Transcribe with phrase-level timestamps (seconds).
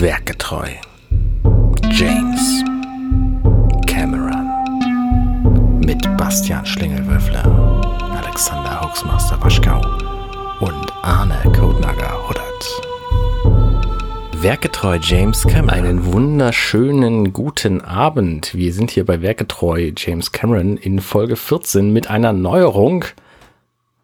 [0.00, 0.70] Werketreu.
[1.92, 2.64] James
[3.86, 4.48] Cameron.
[5.78, 7.44] Mit Bastian Schlingelwürfler,
[8.20, 9.80] Alexander Hoaxmaster Waschkau
[10.58, 12.82] und Arne Codenager Huddert.
[14.42, 15.70] Werketreu James Cameron.
[15.70, 18.52] Einen wunderschönen guten Abend.
[18.52, 23.04] Wir sind hier bei Werketreu James Cameron in Folge 14 mit einer Neuerung.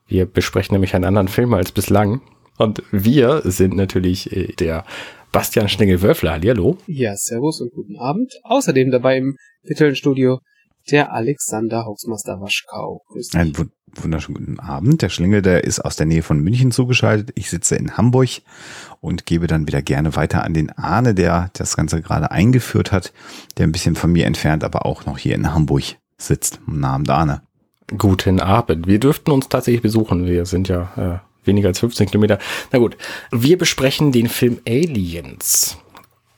[0.07, 2.21] Wir besprechen nämlich einen anderen Film als bislang.
[2.59, 4.85] Und wir sind natürlich äh, der
[5.33, 6.41] Bastian Schnengel-Wölfler.
[6.43, 6.77] Hallo.
[6.87, 8.33] Ja, servus und guten Abend.
[8.43, 10.41] Außerdem dabei im virtuellen Studio
[10.91, 13.03] der Alexander Hoaxmaster Waschkau.
[13.09, 13.41] Grüß dich.
[13.41, 13.55] Einen
[13.95, 15.03] wunderschönen guten Abend.
[15.03, 17.31] Der Schlingel, der ist aus der Nähe von München zugeschaltet.
[17.37, 18.29] Ich sitze in Hamburg
[19.01, 23.13] und gebe dann wieder gerne weiter an den Arne, der das Ganze gerade eingeführt hat,
[23.57, 25.85] der ein bisschen von mir entfernt, aber auch noch hier in Hamburg
[26.19, 26.61] sitzt.
[26.67, 27.43] Guten Abend, Arne.
[27.97, 28.89] Guten Abend.
[28.89, 30.27] Wir dürften uns tatsächlich besuchen.
[30.27, 32.39] Wir sind ja äh, weniger als 15 Kilometer.
[32.73, 32.97] Na gut,
[33.31, 35.79] wir besprechen den Film Aliens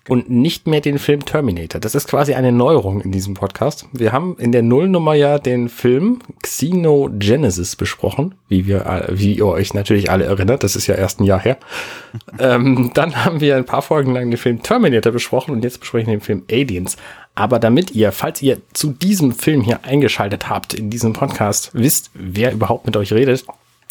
[0.08, 1.80] und nicht mehr den Film Terminator.
[1.80, 3.86] Das ist quasi eine Neuerung in diesem Podcast.
[3.92, 9.74] Wir haben in der Nullnummer ja den Film Xenogenesis besprochen, wie wir, wie ihr euch
[9.74, 10.64] natürlich alle erinnert.
[10.64, 11.56] Das ist ja erst ein Jahr her.
[12.38, 16.08] ähm, dann haben wir ein paar Folgen lang den Film Terminator besprochen und jetzt besprechen
[16.08, 16.96] wir den Film Aliens.
[17.34, 22.10] Aber damit ihr, falls ihr zu diesem Film hier eingeschaltet habt in diesem Podcast, wisst,
[22.14, 23.46] wer überhaupt mit euch redet,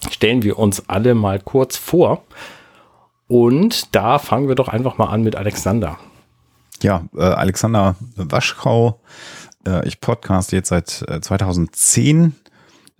[0.10, 2.24] stellen wir uns alle mal kurz vor.
[3.28, 5.98] Und da fangen wir doch einfach mal an mit Alexander.
[6.82, 9.00] Ja, äh, Alexander Waschkau.
[9.66, 12.36] Äh, ich podcast jetzt seit äh, 2010.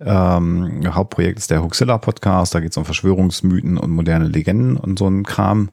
[0.00, 2.54] Ähm, Hauptprojekt ist der Huxilla Podcast.
[2.54, 5.70] Da geht es um Verschwörungsmythen und moderne Legenden und so ein Kram.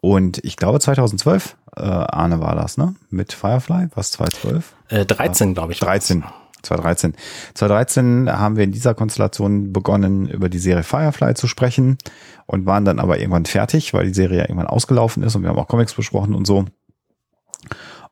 [0.00, 2.94] Und ich glaube 2012, äh, Arne war das, ne?
[3.10, 4.74] Mit Firefly, was 2012?
[4.88, 5.80] Äh, 13, glaube ich.
[5.80, 6.24] 13.
[6.66, 7.14] 2013.
[7.54, 11.98] 2013 haben wir in dieser Konstellation begonnen, über die Serie Firefly zu sprechen
[12.46, 15.50] und waren dann aber irgendwann fertig, weil die Serie ja irgendwann ausgelaufen ist und wir
[15.50, 16.66] haben auch Comics besprochen und so.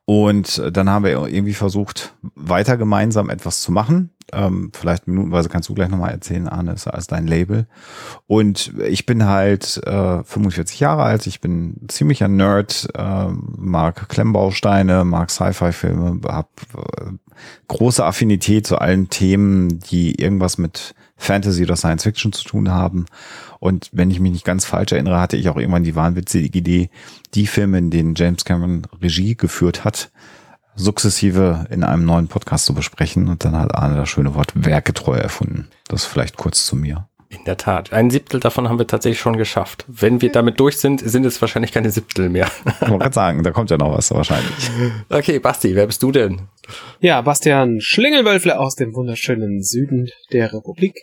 [0.05, 4.11] Und dann haben wir irgendwie versucht, weiter gemeinsam etwas zu machen.
[4.31, 7.67] Ähm, vielleicht minutenweise kannst du gleich nochmal erzählen, Arne, ist als dein Label.
[8.27, 15.05] Und ich bin halt äh, 45 Jahre alt, ich bin ziemlicher Nerd, äh, mag Klemmbausteine,
[15.05, 17.24] mag Sci-Fi-Filme, habe äh,
[17.67, 23.05] große Affinität zu allen Themen, die irgendwas mit Fantasy oder Science Fiction zu tun haben.
[23.59, 26.89] Und wenn ich mich nicht ganz falsch erinnere, hatte ich auch irgendwann die wahnwitzige Idee,
[27.33, 30.11] die Filme, in denen James Cameron Regie geführt hat,
[30.75, 33.27] sukzessive in einem neuen Podcast zu besprechen.
[33.27, 35.67] Und dann hat Arne das schöne Wort werketreu erfunden.
[35.87, 37.07] Das vielleicht kurz zu mir.
[37.29, 37.91] In der Tat.
[37.91, 39.83] Ein Siebtel davon haben wir tatsächlich schon geschafft.
[39.87, 42.49] Wenn wir damit durch sind, sind es wahrscheinlich keine Siebtel mehr.
[42.65, 44.53] Ich wollte gerade sagen, da kommt ja noch was wahrscheinlich.
[45.09, 46.41] Okay, Basti, wer bist du denn?
[46.99, 50.95] Ja, Bastian Schlingelwölfle aus dem wunderschönen Süden der Republik.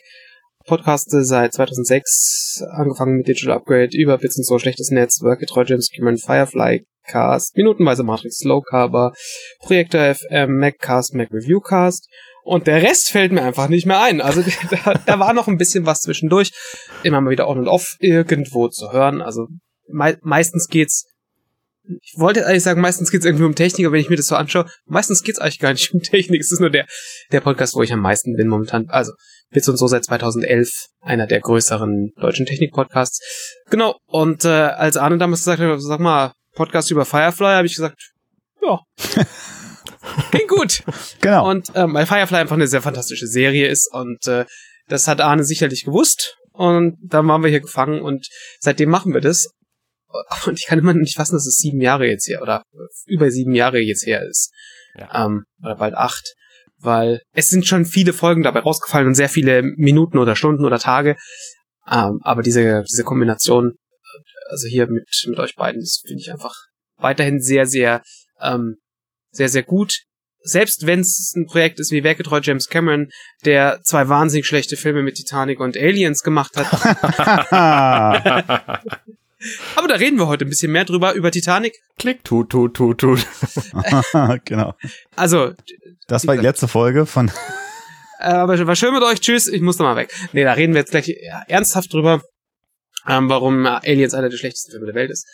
[0.66, 5.90] Podcaste seit 2006, angefangen mit Digital Upgrade, über Bits und so, schlechtes Netz, Worketreu, James
[5.90, 9.12] Cameron, Firefly, Cast, minutenweise Matrix, Low Carber,
[9.60, 12.08] Projektor FM, Maccast, Mac Reviewcast
[12.44, 14.20] und der Rest fällt mir einfach nicht mehr ein.
[14.20, 16.52] Also da, da war noch ein bisschen was zwischendurch,
[17.02, 19.20] immer mal wieder on und off irgendwo zu hören.
[19.22, 19.46] Also
[19.88, 21.06] me meistens geht's
[21.84, 24.36] ich wollte eigentlich sagen, meistens geht's irgendwie um Technik, aber wenn ich mir das so
[24.36, 26.40] anschaue, meistens geht's eigentlich gar nicht um Technik.
[26.40, 26.86] Es ist nur der,
[27.32, 28.88] der Podcast, wo ich am meisten bin momentan.
[28.88, 29.12] Also,
[29.50, 30.68] Bits und so seit 2011,
[31.00, 33.20] einer der größeren deutschen Technik-Podcasts.
[33.68, 37.74] Genau, und äh, als Arne damals gesagt hat, sag mal, Podcast über Firefly, habe ich
[37.74, 38.12] gesagt,
[38.62, 38.78] ja,
[40.30, 40.82] klingt gut.
[41.20, 41.48] Genau.
[41.48, 44.44] Und ähm, weil Firefly einfach eine sehr fantastische Serie ist und äh,
[44.88, 46.36] das hat Arne sicherlich gewusst.
[46.52, 48.28] Und dann waren wir hier gefangen und
[48.60, 49.48] seitdem machen wir das.
[50.46, 52.62] Und ich kann immer nicht fassen, dass es sieben Jahre jetzt her oder
[53.06, 54.52] über sieben Jahre jetzt her ist.
[54.94, 55.24] Ja.
[55.24, 56.34] Ähm, oder bald acht.
[56.76, 60.78] Weil es sind schon viele Folgen dabei rausgefallen und sehr viele Minuten oder Stunden oder
[60.78, 61.16] Tage.
[61.90, 63.76] Ähm, aber diese, diese Kombination,
[64.50, 66.54] also hier mit, mit euch beiden, das finde ich einfach
[66.98, 68.02] weiterhin sehr, sehr,
[68.40, 68.76] ähm,
[69.32, 70.02] sehr, sehr gut.
[70.44, 73.08] Selbst wenn es ein Projekt ist wie Werketreu James Cameron,
[73.44, 76.66] der zwei wahnsinnig schlechte Filme mit Titanic und Aliens gemacht hat.
[79.76, 81.74] Aber da reden wir heute ein bisschen mehr drüber, über Titanic.
[81.98, 83.26] Klick, tut, tut, tut, tut.
[84.44, 84.74] genau.
[85.16, 85.52] Also.
[86.06, 87.30] Das war die letzte Folge von.
[88.18, 89.20] Aber war schön mit euch.
[89.20, 89.48] Tschüss.
[89.48, 90.12] Ich muss da mal weg.
[90.32, 91.12] Nee, da reden wir jetzt gleich
[91.48, 92.22] ernsthaft drüber,
[93.08, 95.26] ähm, warum Aliens einer der schlechtesten Filme der Welt ist.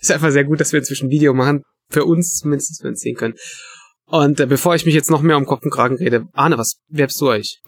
[0.00, 1.62] Ist einfach sehr gut, dass wir inzwischen Video machen.
[1.92, 3.34] Für uns zumindest, wenn wir sehen können.
[4.06, 6.80] Und äh, bevor ich mich jetzt noch mehr um Kopf und Kragen rede, Arne, was
[6.88, 7.60] werbst du euch?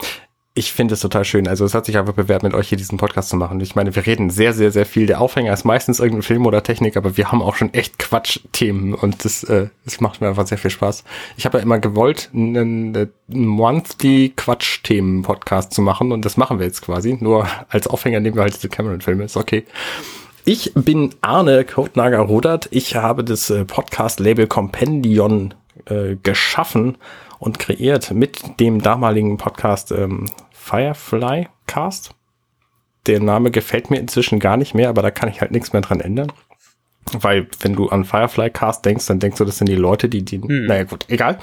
[0.57, 1.49] ich finde es total schön.
[1.49, 3.59] Also es hat sich einfach bewährt, mit euch hier diesen Podcast zu machen.
[3.61, 5.07] Ich meine, wir reden sehr, sehr, sehr viel.
[5.07, 8.95] Der Aufhänger ist meistens irgendein Film oder Technik, aber wir haben auch schon echt Quatsch-Themen
[8.95, 11.03] und das, äh, das macht mir einfach sehr viel Spaß.
[11.37, 16.67] Ich habe ja immer gewollt, einen, einen monthly Quatsch-Themen-Podcast zu machen und das machen wir
[16.67, 17.19] jetzt quasi.
[17.21, 19.65] Nur als Aufhänger nehmen wir halt diese Cameron-Filme, ist okay.
[20.47, 22.69] Ich bin Arne Kotnager-Rodert.
[22.71, 25.55] Ich habe das äh, Podcast-Label Compendion
[25.87, 26.99] äh, geschaffen
[27.39, 32.15] und kreiert mit dem damaligen Podcast ähm, Firefly Cast.
[33.07, 35.81] Der Name gefällt mir inzwischen gar nicht mehr, aber da kann ich halt nichts mehr
[35.81, 36.31] dran ändern.
[37.13, 40.27] Weil, wenn du an Firefly Cast denkst, dann denkst du, das sind die Leute, die,
[40.27, 40.67] die, hm.
[40.67, 41.39] naja, gut, egal.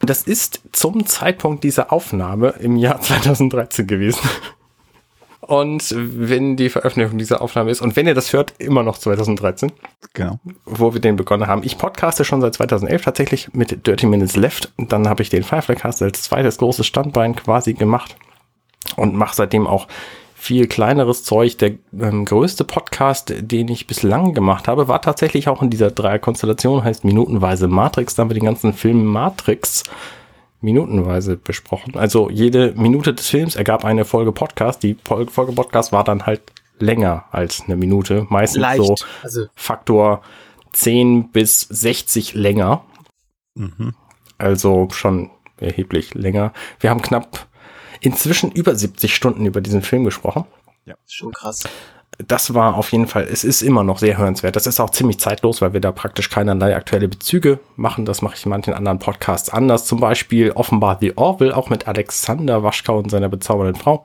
[0.00, 4.28] Das ist zum Zeitpunkt dieser Aufnahme im Jahr 2013 gewesen.
[5.46, 9.72] Und wenn die Veröffentlichung dieser Aufnahme ist, und wenn ihr das hört, immer noch 2013.
[10.14, 10.38] Genau.
[10.64, 11.62] Wo wir den begonnen haben.
[11.64, 14.72] Ich podcaste schon seit 2011 tatsächlich mit Dirty Minutes Left.
[14.78, 18.16] Dann habe ich den Firefly Cast als zweites großes Standbein quasi gemacht.
[18.96, 19.86] Und mache seitdem auch
[20.34, 21.58] viel kleineres Zeug.
[21.58, 26.84] Der ähm, größte Podcast, den ich bislang gemacht habe, war tatsächlich auch in dieser Dreierkonstellation,
[26.84, 28.14] heißt Minutenweise Matrix.
[28.14, 29.84] Da haben wir den ganzen Film Matrix
[30.64, 31.96] minutenweise besprochen.
[31.96, 34.82] Also jede Minute des Films ergab eine Folge Podcast.
[34.82, 36.40] Die Folge Podcast war dann halt
[36.78, 38.26] länger als eine Minute.
[38.30, 38.82] Meistens Leicht.
[38.82, 39.46] so also.
[39.54, 40.22] Faktor
[40.72, 42.84] 10 bis 60 länger.
[43.54, 43.94] Mhm.
[44.38, 46.52] Also schon erheblich länger.
[46.80, 47.46] Wir haben knapp
[48.00, 50.44] inzwischen über 70 Stunden über diesen Film gesprochen.
[50.86, 51.64] Ja, schon krass.
[52.18, 54.56] Das war auf jeden Fall, es ist immer noch sehr hörenswert.
[54.56, 58.04] Das ist auch ziemlich zeitlos, weil wir da praktisch keinerlei aktuelle Bezüge machen.
[58.04, 59.84] Das mache ich in manchen anderen Podcasts anders.
[59.86, 64.04] Zum Beispiel offenbar The Orville, auch mit Alexander Waschkau und seiner bezaubernden Frau.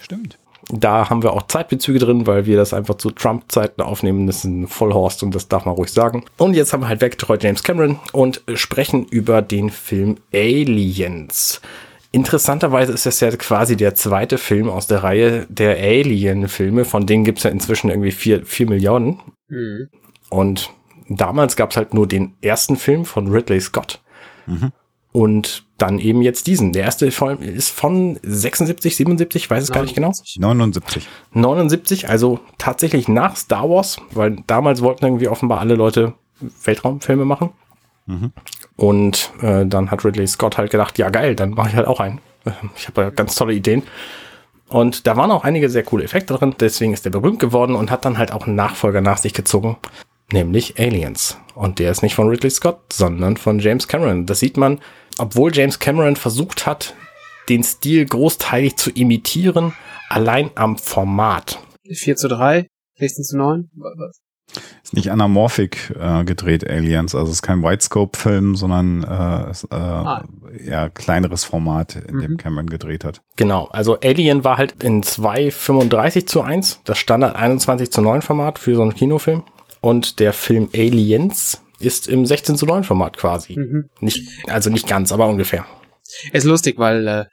[0.00, 0.38] Stimmt.
[0.70, 4.26] Da haben wir auch Zeitbezüge drin, weil wir das einfach zu Trump-Zeiten aufnehmen.
[4.26, 6.24] Das ist ein Vollhorst und das darf man ruhig sagen.
[6.38, 11.60] Und jetzt haben wir halt weggetreut James Cameron und sprechen über den Film Aliens.
[12.12, 16.84] Interessanterweise ist das ja quasi der zweite Film aus der Reihe der Alien-Filme.
[16.84, 19.20] Von denen gibt es ja inzwischen irgendwie vier, vier Millionen.
[19.48, 19.88] Mhm.
[20.28, 20.70] Und
[21.08, 24.02] damals gab es halt nur den ersten Film von Ridley Scott.
[24.46, 24.72] Mhm.
[25.12, 26.72] Und dann eben jetzt diesen.
[26.72, 29.74] Der erste Film ist von 76, 77, ich weiß es 79.
[29.74, 30.48] gar nicht genau.
[30.48, 31.08] 79.
[31.32, 36.14] 79, also tatsächlich nach Star Wars, weil damals wollten irgendwie offenbar alle Leute
[36.64, 37.50] Weltraumfilme machen.
[38.06, 38.32] Mhm.
[38.76, 42.00] Und äh, dann hat Ridley Scott halt gedacht, ja geil, dann mache ich halt auch
[42.00, 42.20] einen.
[42.76, 43.82] Ich habe ja ganz tolle Ideen.
[44.68, 47.90] Und da waren auch einige sehr coole Effekte drin, deswegen ist er berühmt geworden und
[47.90, 49.76] hat dann halt auch einen Nachfolger nach sich gezogen,
[50.32, 51.36] nämlich Aliens.
[51.54, 54.24] Und der ist nicht von Ridley Scott, sondern von James Cameron.
[54.24, 54.80] Das sieht man,
[55.18, 56.94] obwohl James Cameron versucht hat,
[57.50, 59.74] den Stil großteilig zu imitieren,
[60.08, 61.58] allein am Format.
[61.86, 62.66] 4 zu 3,
[62.96, 64.21] 16 zu 9, was?
[64.82, 67.14] Ist nicht anamorphic äh, gedreht, Aliens.
[67.14, 70.24] Also es ist kein Widescope-Film, sondern äh, ist, äh, ah.
[70.58, 72.20] eher kleineres Format, in mhm.
[72.20, 73.22] dem Cameron gedreht hat.
[73.36, 78.58] Genau, also Alien war halt in 2,35 zu 1, das Standard 21 zu 9 Format
[78.58, 79.44] für so einen Kinofilm.
[79.80, 83.58] Und der Film Aliens ist im 16 zu 9 Format quasi.
[83.58, 83.88] Mhm.
[84.00, 85.66] Nicht, also nicht ganz, aber ungefähr.
[86.32, 87.24] Ist lustig, weil äh,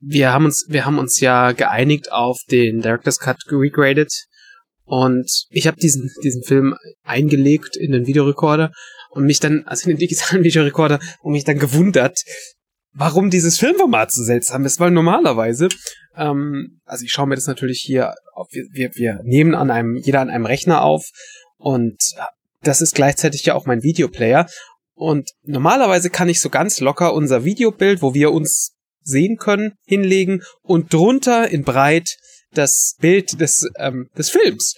[0.00, 4.12] wir haben uns, wir haben uns ja geeinigt auf den Director's Cut regraded
[4.88, 6.74] und ich habe diesen, diesen Film
[7.04, 8.72] eingelegt in den Videorekorder
[9.10, 12.18] und mich dann, also in den digitalen Videorekorder, und mich dann gewundert,
[12.94, 15.68] warum dieses Filmformat so seltsam ist, weil normalerweise,
[16.16, 20.20] ähm, also ich schaue mir das natürlich hier, auf, wir, wir, nehmen an einem, jeder
[20.20, 21.04] an einem Rechner auf
[21.58, 21.98] und
[22.62, 24.46] das ist gleichzeitig ja auch mein Videoplayer.
[24.94, 30.42] Und normalerweise kann ich so ganz locker unser Videobild, wo wir uns sehen können, hinlegen
[30.62, 32.16] und drunter in breit
[32.52, 34.74] das Bild des, ähm, des Films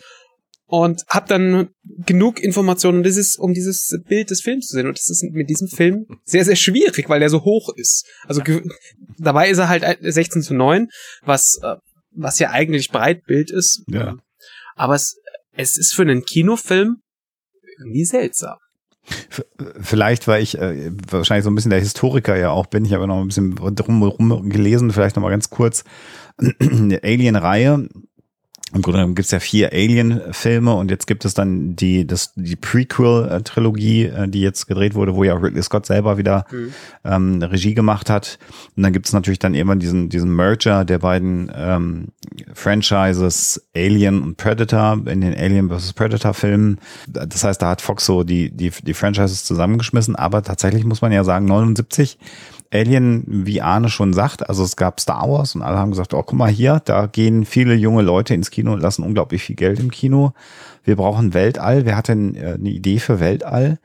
[0.71, 1.71] und habe dann
[2.07, 4.87] genug Informationen, um dieses, um dieses Bild des Films zu sehen.
[4.87, 8.07] Und das ist mit diesem Film sehr, sehr schwierig, weil der so hoch ist.
[8.25, 8.41] Also
[9.19, 10.89] dabei ist er halt 16 zu 9,
[11.23, 11.77] was, äh,
[12.13, 13.83] was ja eigentlich Breitbild ist.
[13.89, 14.17] Ja.
[14.77, 15.17] Aber es,
[15.53, 17.03] es ist für einen Kinofilm
[17.79, 18.59] irgendwie seltsam.
[19.81, 22.85] Vielleicht, weil ich äh, wahrscheinlich so ein bisschen der Historiker ja auch bin.
[22.85, 25.85] Ich habe noch ein bisschen drumherum gelesen, vielleicht noch mal ganz kurz.
[26.61, 27.89] Alien-Reihe
[28.73, 32.33] im Grunde genommen gibt es ja vier Alien-Filme und jetzt gibt es dann die, das,
[32.37, 36.73] die Prequel-Trilogie, äh, die jetzt gedreht wurde, wo ja Ridley Scott selber wieder mhm.
[37.05, 38.39] ähm, Regie gemacht hat.
[38.77, 42.09] Und dann gibt es natürlich dann immer diesen, diesen Merger der beiden ähm,
[42.55, 45.93] Franchises Alien und Predator in den Alien vs.
[45.95, 46.79] Predator-Filmen.
[47.09, 51.11] Das heißt, da hat Fox so die, die, die Franchises zusammengeschmissen, aber tatsächlich muss man
[51.11, 52.19] ja sagen, 79
[52.73, 56.23] Alien, wie Arne schon sagt, also es gab Star Wars und alle haben gesagt, oh,
[56.23, 59.81] guck mal hier, da gehen viele junge Leute ins Kino und lassen unglaublich viel Geld
[59.81, 60.33] im Kino.
[60.85, 61.85] Wir brauchen Weltall.
[61.85, 63.81] Wer hatte äh, eine Idee für Weltall?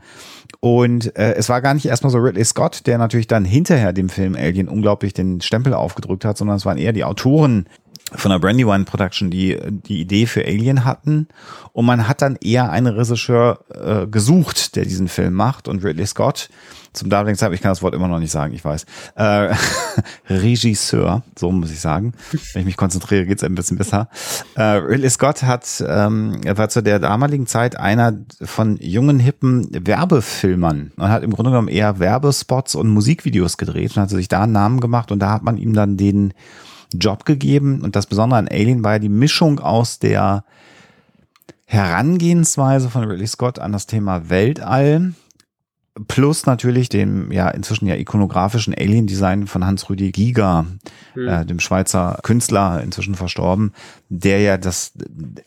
[0.60, 4.10] Und äh, es war gar nicht erstmal so Ridley Scott, der natürlich dann hinterher dem
[4.10, 7.68] Film Alien unglaublich den Stempel aufgedrückt hat, sondern es waren eher die Autoren,
[8.14, 11.28] von der Brandywine Production die die Idee für Alien hatten
[11.74, 16.06] und man hat dann eher einen Regisseur äh, gesucht, der diesen Film macht und Ridley
[16.06, 16.50] Scott
[16.96, 18.86] zum damaligen Zeitpunkt, ich kann das Wort immer noch nicht sagen, ich weiß,
[19.16, 19.54] äh,
[20.30, 22.14] Regisseur, so muss ich sagen.
[22.54, 24.10] Wenn ich mich konzentriere, geht's ein bisschen besser.
[24.56, 30.92] Äh, Ridley Scott hat, ähm, war zu der damaligen Zeit einer von jungen, hippen Werbefilmern
[30.96, 34.54] und hat im Grunde genommen eher Werbespots und Musikvideos gedreht und hat sich da einen
[34.54, 36.34] Namen gemacht und da hat man ihm dann den
[36.94, 37.82] Job gegeben.
[37.82, 40.44] Und das Besondere an Alien war ja die Mischung aus der
[41.66, 45.14] Herangehensweise von Ridley Scott an das Thema Weltall,
[46.08, 50.66] plus natürlich dem ja inzwischen ja ikonografischen Alien-Design von Hans-Rüdi Giger,
[51.14, 51.28] hm.
[51.28, 53.74] äh, dem Schweizer Künstler, inzwischen verstorben,
[54.10, 54.92] der ja das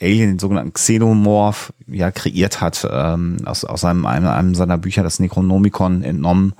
[0.01, 5.03] Alien, den sogenannten Xenomorph, ja kreiert hat, ähm, aus, aus einem, einem, einem seiner Bücher,
[5.03, 6.55] das Necronomicon, entnommen.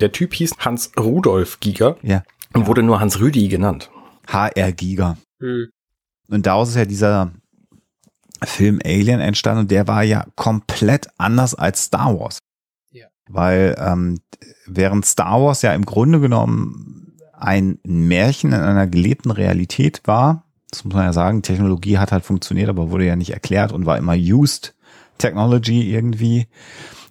[0.00, 2.22] Der Typ hieß Hans Rudolf Giger ja.
[2.52, 3.90] und wurde nur Hans Rüdi genannt.
[4.28, 5.16] HR Giga.
[5.40, 5.68] Hm.
[6.28, 7.32] Und daraus ist ja dieser
[8.44, 12.38] Film Alien entstanden und der war ja komplett anders als Star Wars.
[13.28, 14.20] Weil ähm,
[14.66, 20.84] während Star Wars ja im Grunde genommen ein Märchen in einer gelebten Realität war, das
[20.84, 23.98] muss man ja sagen, Technologie hat halt funktioniert, aber wurde ja nicht erklärt und war
[23.98, 24.74] immer used
[25.18, 26.48] Technology irgendwie.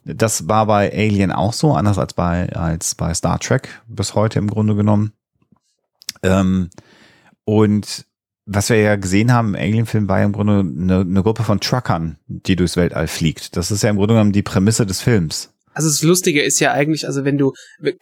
[0.03, 4.39] Das war bei Alien auch so, anders als bei, als bei Star Trek bis heute
[4.39, 5.13] im Grunde genommen.
[6.22, 6.69] Ähm,
[7.43, 8.05] und
[8.45, 11.60] was wir ja gesehen haben im Alien-Film war ja im Grunde eine, eine Gruppe von
[11.60, 13.57] Truckern, die durchs Weltall fliegt.
[13.57, 15.54] Das ist ja im Grunde genommen die Prämisse des Films.
[15.75, 17.51] Also das Lustige ist ja eigentlich, also wenn du,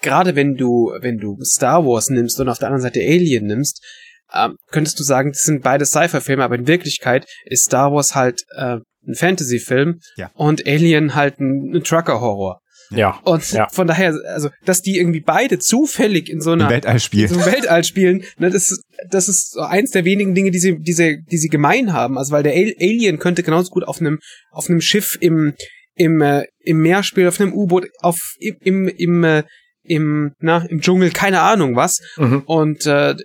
[0.02, 3.84] gerade wenn du, wenn du Star Wars nimmst und auf der anderen Seite Alien nimmst,
[4.32, 8.44] ähm, könntest du sagen, das sind beide Sci-Fi-Filme, aber in Wirklichkeit ist Star Wars halt
[8.56, 8.78] äh,
[9.08, 10.30] ein Fantasy-Film ja.
[10.36, 12.60] und Alien halt ein, ein Trucker-Horror.
[12.92, 13.20] Ja.
[13.24, 13.68] Und ja.
[13.70, 17.84] von daher, also, dass die irgendwie beide zufällig in so einer Weltall spielen, so Weltall
[17.84, 21.38] spielen, ne, das, das ist so eins der wenigen Dinge, die sie, die sie, die
[21.38, 22.20] sie gemein haben.
[22.20, 24.20] Also, weil der Alien könnte genauso gut auf einem,
[24.52, 25.56] auf einem Schiff im,
[25.96, 29.44] im, äh, im Meer spielen, auf einem U-Boot, auf, im, im, im, äh,
[29.84, 32.00] im, na, im Dschungel, keine Ahnung was.
[32.18, 32.44] Mhm.
[32.46, 33.16] Und, äh,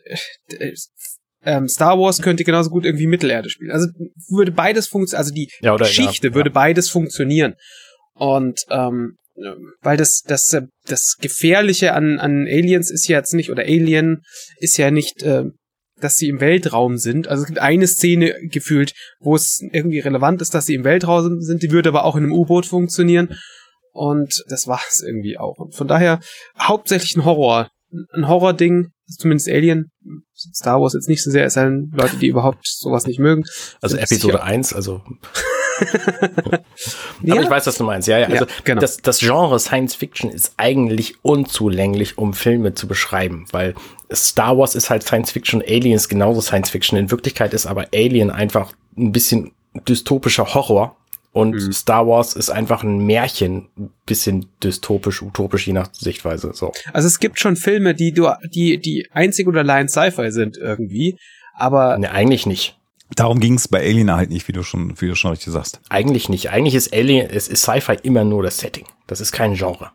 [1.44, 3.70] ähm, Star Wars könnte genauso gut irgendwie Mittelerde spielen.
[3.70, 3.86] Also
[4.28, 7.54] würde beides funktionieren, also die ja, Geschichte ja, würde beides funktionieren.
[8.14, 9.16] Und ähm,
[9.80, 14.22] weil das, das, äh, das Gefährliche an, an Aliens ist ja jetzt nicht, oder Alien
[14.58, 15.44] ist ja nicht, äh,
[16.00, 17.28] dass sie im Weltraum sind.
[17.28, 21.40] Also es gibt eine Szene gefühlt, wo es irgendwie relevant ist, dass sie im Weltraum
[21.40, 23.36] sind, die würde aber auch in einem U-Boot funktionieren.
[23.92, 25.58] Und das war es irgendwie auch.
[25.58, 26.20] Und von daher
[26.58, 27.70] hauptsächlich ein Horror.
[28.12, 29.90] Ein Horror-Ding, zumindest Alien.
[30.34, 33.44] Star Wars jetzt nicht so sehr, es sind Leute, die überhaupt sowas nicht mögen.
[33.80, 34.42] Also Episode.
[34.42, 35.02] 1, also
[36.40, 36.60] Aber
[37.22, 37.42] ja.
[37.42, 38.08] ich weiß, was du meinst.
[38.08, 38.26] Ja, ja.
[38.26, 38.80] Also ja, genau.
[38.80, 43.74] das, das Genre Science Fiction ist eigentlich unzulänglich, um Filme zu beschreiben, weil
[44.12, 46.98] Star Wars ist halt Science Fiction, Alien ist genauso Science Fiction.
[46.98, 49.52] In Wirklichkeit ist aber Alien einfach ein bisschen
[49.86, 50.96] dystopischer Horror.
[51.32, 51.72] Und mhm.
[51.72, 53.68] Star Wars ist einfach ein Märchen,
[54.06, 56.52] bisschen dystopisch, utopisch, je nach Sichtweise.
[56.54, 56.72] So.
[56.92, 61.18] Also es gibt schon Filme, die du, die, die einzig oder allein Sci-Fi sind irgendwie,
[61.54, 61.98] aber.
[61.98, 62.77] Ne, eigentlich nicht.
[63.14, 65.80] Darum ging es bei Alien halt nicht, wie du schon, wie du schon richtig sagst.
[65.88, 66.50] Eigentlich nicht.
[66.50, 68.84] Eigentlich ist Alien, es ist Sci-Fi immer nur das Setting.
[69.06, 69.90] Das ist kein Genre.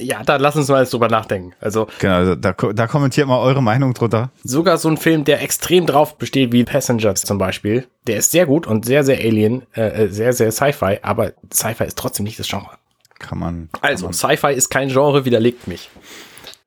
[0.00, 1.54] Ja, da lass uns mal jetzt drüber nachdenken.
[1.60, 4.30] Also genau, also da, da kommentiert mal eure Meinung drunter.
[4.44, 8.46] Sogar so ein Film, der extrem drauf besteht, wie Passengers zum Beispiel, der ist sehr
[8.46, 12.38] gut und sehr, sehr Alien, äh, äh sehr, sehr Sci-Fi, aber Sci-Fi ist trotzdem nicht
[12.38, 12.70] das Genre.
[13.18, 13.68] Kann man.
[13.72, 15.90] Kann also, Sci-Fi ist kein Genre, widerlegt mich.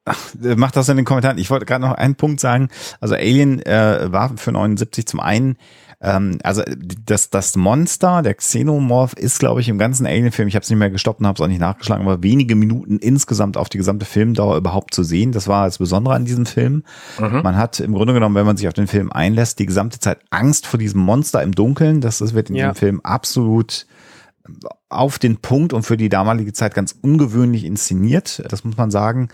[0.05, 0.19] Ach,
[0.57, 1.37] macht das in den Kommentaren.
[1.37, 2.67] Ich wollte gerade noch einen Punkt sagen.
[2.99, 5.55] Also Alien äh, war für 79 zum einen,
[6.01, 6.61] ähm, also
[7.05, 10.77] das, das Monster, der Xenomorph, ist, glaube ich, im ganzen Alien-Film, ich habe es nicht
[10.77, 14.05] mehr gestoppt und habe es auch nicht nachgeschlagen, aber wenige Minuten insgesamt auf die gesamte
[14.05, 15.31] Filmdauer überhaupt zu sehen.
[15.31, 16.83] Das war das Besondere an diesem Film.
[17.17, 17.41] Mhm.
[17.41, 20.19] Man hat im Grunde genommen, wenn man sich auf den Film einlässt, die gesamte Zeit
[20.31, 22.01] Angst vor diesem Monster im Dunkeln.
[22.01, 22.65] Das, das wird in ja.
[22.65, 23.87] diesem Film absolut
[24.89, 28.43] auf den Punkt und für die damalige Zeit ganz ungewöhnlich inszeniert.
[28.49, 29.29] Das muss man sagen.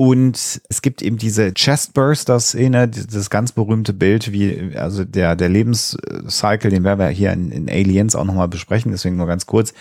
[0.00, 6.70] Und es gibt eben diese Chestburster-Szene, das ganz berühmte Bild, wie, also der, der Lebenscycle,
[6.70, 9.74] den werden wir hier in, in Aliens auch nochmal besprechen, deswegen nur ganz kurz.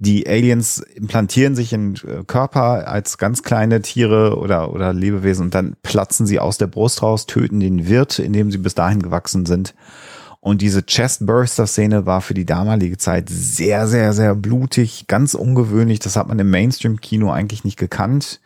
[0.00, 5.54] Die Aliens implantieren sich in äh, Körper als ganz kleine Tiere oder, oder Lebewesen und
[5.54, 9.02] dann platzen sie aus der Brust raus, töten den Wirt, in dem sie bis dahin
[9.02, 9.76] gewachsen sind.
[10.40, 16.00] Und diese Chestburster-Szene war für die damalige Zeit sehr, sehr, sehr blutig, ganz ungewöhnlich.
[16.00, 18.40] Das hat man im Mainstream-Kino eigentlich nicht gekannt.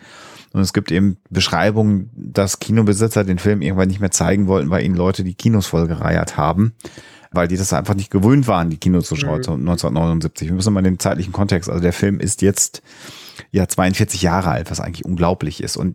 [0.59, 4.85] Und es gibt eben Beschreibungen, dass Kinobesitzer den Film irgendwann nicht mehr zeigen wollten, weil
[4.85, 6.73] ihnen Leute die Kinos vollgereiert haben,
[7.31, 9.69] weil die das einfach nicht gewöhnt waren, die Kinozuschauer mhm.
[9.69, 10.49] 1979.
[10.49, 12.83] Wir müssen mal den zeitlichen Kontext, also der Film ist jetzt
[13.53, 15.77] ja 42 Jahre alt, was eigentlich unglaublich ist.
[15.77, 15.95] Und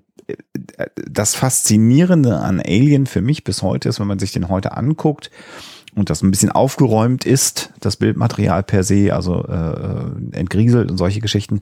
[0.95, 5.29] das Faszinierende an Alien für mich bis heute ist, wenn man sich den heute anguckt
[5.93, 11.19] und das ein bisschen aufgeräumt ist, das Bildmaterial per se, also äh, entgrieselt und solche
[11.19, 11.59] Geschichten,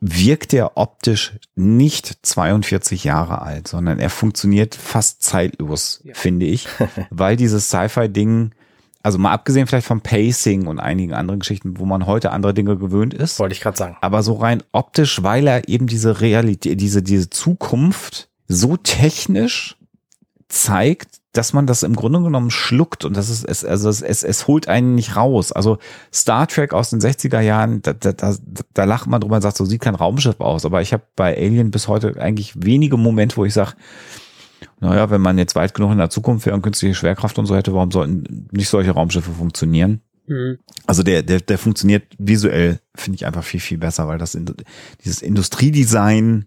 [0.00, 6.14] wirkt er optisch nicht 42 Jahre alt, sondern er funktioniert fast zeitlos, ja.
[6.14, 6.68] finde ich,
[7.10, 8.52] weil dieses Sci-Fi-Ding
[9.02, 12.76] also mal abgesehen vielleicht vom Pacing und einigen anderen Geschichten, wo man heute andere Dinge
[12.76, 13.38] gewöhnt ist.
[13.38, 13.96] Wollte ich gerade sagen.
[14.00, 19.76] Aber so rein optisch, weil er eben diese Realität, diese, diese Zukunft so technisch
[20.48, 24.24] zeigt, dass man das im Grunde genommen schluckt und das ist es, also es, es,
[24.24, 25.52] es holt einen nicht raus.
[25.52, 25.78] Also
[26.12, 28.34] Star Trek aus den 60er Jahren, da, da, da,
[28.72, 30.64] da lacht man drüber und sagt, so sieht kein Raumschiff aus.
[30.64, 33.74] Aber ich habe bei Alien bis heute eigentlich wenige Momente, wo ich sage,
[34.80, 37.54] naja, wenn man jetzt weit genug in der Zukunft wäre und künstliche Schwerkraft und so
[37.54, 40.00] hätte, warum sollten nicht solche Raumschiffe funktionieren?
[40.26, 40.58] Mhm.
[40.86, 44.36] Also der, der, der funktioniert visuell, finde ich einfach viel, viel besser, weil das
[45.04, 46.46] dieses Industriedesign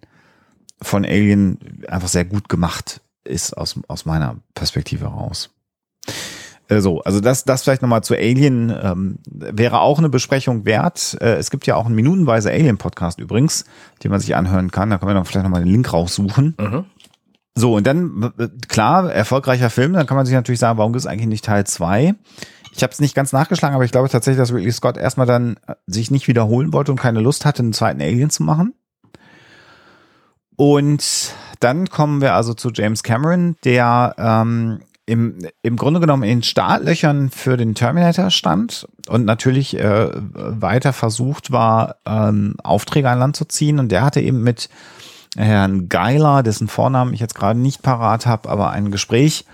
[0.81, 5.49] von Alien einfach sehr gut gemacht ist aus, aus meiner Perspektive raus.
[6.67, 11.17] Äh, so, also das, das vielleicht nochmal zu Alien ähm, wäre auch eine Besprechung wert.
[11.19, 13.65] Äh, es gibt ja auch einen minutenweise Alien-Podcast übrigens,
[14.03, 14.89] den man sich anhören kann.
[14.89, 16.55] Da können wir dann vielleicht nochmal den Link raussuchen.
[16.59, 16.85] Mhm.
[17.53, 18.31] So, und dann,
[18.69, 21.65] klar, erfolgreicher Film, dann kann man sich natürlich sagen, warum gibt es eigentlich nicht Teil
[21.65, 22.15] zwei?
[22.73, 25.57] Ich habe es nicht ganz nachgeschlagen, aber ich glaube tatsächlich, dass Ridley Scott erstmal dann
[25.67, 28.73] äh, sich nicht wiederholen wollte und keine Lust hatte, einen zweiten Alien zu machen.
[30.55, 36.43] Und dann kommen wir also zu James Cameron, der ähm, im, im Grunde genommen in
[36.43, 43.35] Startlöchern für den Terminator stand und natürlich äh, weiter versucht war, ähm, Aufträge an Land
[43.35, 43.79] zu ziehen.
[43.79, 44.69] Und der hatte eben mit
[45.35, 49.45] Herrn Geiler, dessen Vornamen ich jetzt gerade nicht parat habe, aber ein Gespräch,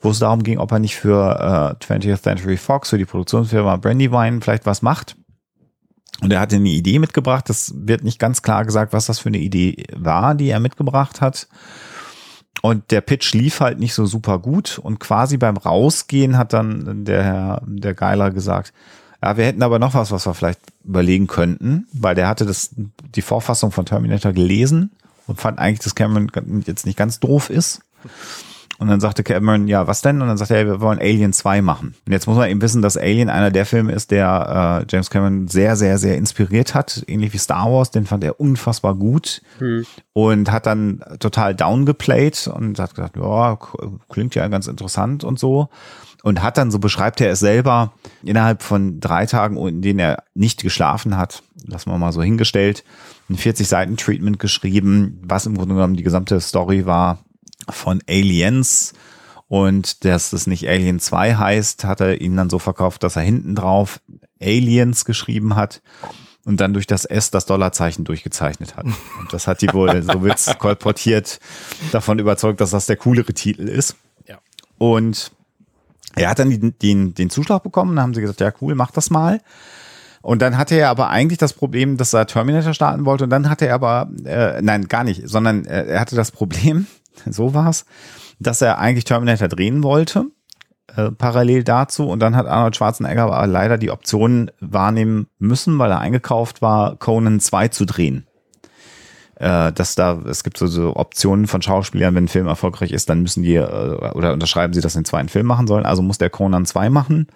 [0.00, 3.76] wo es darum ging, ob er nicht für äh, 20th Century Fox, für die Produktionsfirma
[3.76, 5.16] Brandywine vielleicht was macht.
[6.20, 7.48] Und er hatte eine Idee mitgebracht.
[7.48, 11.20] Das wird nicht ganz klar gesagt, was das für eine Idee war, die er mitgebracht
[11.20, 11.46] hat.
[12.60, 14.78] Und der Pitch lief halt nicht so super gut.
[14.82, 18.72] Und quasi beim Rausgehen hat dann der Herr, der Geiler gesagt,
[19.22, 22.70] ja, wir hätten aber noch was, was wir vielleicht überlegen könnten, weil der hatte das,
[23.14, 24.92] die Vorfassung von Terminator gelesen
[25.26, 26.30] und fand eigentlich, dass Cameron
[26.66, 27.80] jetzt nicht ganz doof ist.
[28.78, 30.22] Und dann sagte Cameron, ja, was denn?
[30.22, 31.96] Und dann sagte er, wir wollen Alien 2 machen.
[32.06, 35.10] Und jetzt muss man eben wissen, dass Alien einer der Filme ist, der äh, James
[35.10, 37.02] Cameron sehr, sehr, sehr inspiriert hat.
[37.08, 39.42] Ähnlich wie Star Wars, den fand er unfassbar gut.
[39.58, 39.84] Hm.
[40.12, 43.58] Und hat dann total downgeplayed und hat gesagt, ja,
[44.08, 45.68] klingt ja ganz interessant und so.
[46.22, 50.22] Und hat dann, so beschreibt er es selber, innerhalb von drei Tagen, in denen er
[50.34, 52.84] nicht geschlafen hat, lassen wir mal so hingestellt,
[53.28, 57.18] ein 40-Seiten-Treatment geschrieben, was im Grunde genommen die gesamte Story war
[57.70, 58.92] von Aliens.
[59.48, 63.22] Und dass es nicht Alien 2 heißt, hat er ihn dann so verkauft, dass er
[63.22, 64.00] hinten drauf
[64.40, 65.80] Aliens geschrieben hat
[66.44, 68.84] und dann durch das S das Dollarzeichen durchgezeichnet hat.
[68.84, 71.40] Und das hat die wohl, so wird's kolportiert,
[71.92, 73.96] davon überzeugt, dass das der coolere Titel ist.
[74.26, 74.38] Ja.
[74.78, 75.30] Und
[76.14, 78.90] er hat dann den, den, den Zuschlag bekommen, dann haben sie gesagt, ja cool, mach
[78.90, 79.40] das mal.
[80.20, 83.24] Und dann hatte er aber eigentlich das Problem, dass er Terminator starten wollte.
[83.24, 86.86] Und dann hatte er aber, äh, nein, gar nicht, sondern äh, er hatte das Problem,
[87.26, 87.86] so war's,
[88.38, 90.26] dass er eigentlich Terminator drehen wollte,
[90.96, 92.08] äh, parallel dazu.
[92.08, 96.96] Und dann hat Arnold Schwarzenegger aber leider die Option wahrnehmen müssen, weil er eingekauft war,
[96.96, 98.28] Conan 2 zu drehen
[99.38, 103.08] äh, dass da, es gibt so, so Optionen von Schauspielern, wenn ein Film erfolgreich ist,
[103.08, 105.86] dann müssen die äh, oder unterschreiben sie, dass sie einen zweiten Film machen sollen.
[105.86, 107.28] Also muss der Conan 2 machen.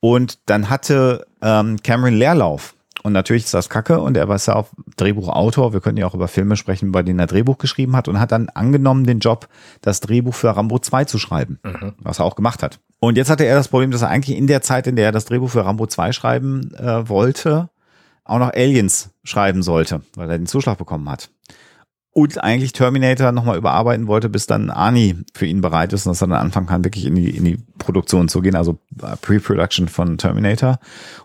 [0.00, 2.74] Und dann hatte ähm, Cameron Leerlauf.
[3.02, 5.72] Und natürlich ist das Kacke und er war ja auch Drehbuchautor.
[5.72, 8.32] Wir können ja auch über Filme sprechen, bei denen er Drehbuch geschrieben hat und hat
[8.32, 9.48] dann angenommen, den Job,
[9.80, 11.94] das Drehbuch für Rambo 2 zu schreiben, mhm.
[11.98, 12.78] was er auch gemacht hat.
[13.00, 15.12] Und jetzt hatte er das Problem, dass er eigentlich in der Zeit, in der er
[15.12, 17.70] das Drehbuch für Rambo 2 schreiben äh, wollte,
[18.24, 21.28] auch noch Aliens schreiben sollte, weil er den Zuschlag bekommen hat
[22.12, 26.20] und eigentlich Terminator nochmal überarbeiten wollte, bis dann Arnie für ihn bereit ist und dass
[26.20, 29.88] er dann anfangen kann, wirklich in die, in die Produktion zu gehen, also äh, Pre-Production
[29.88, 30.78] von Terminator.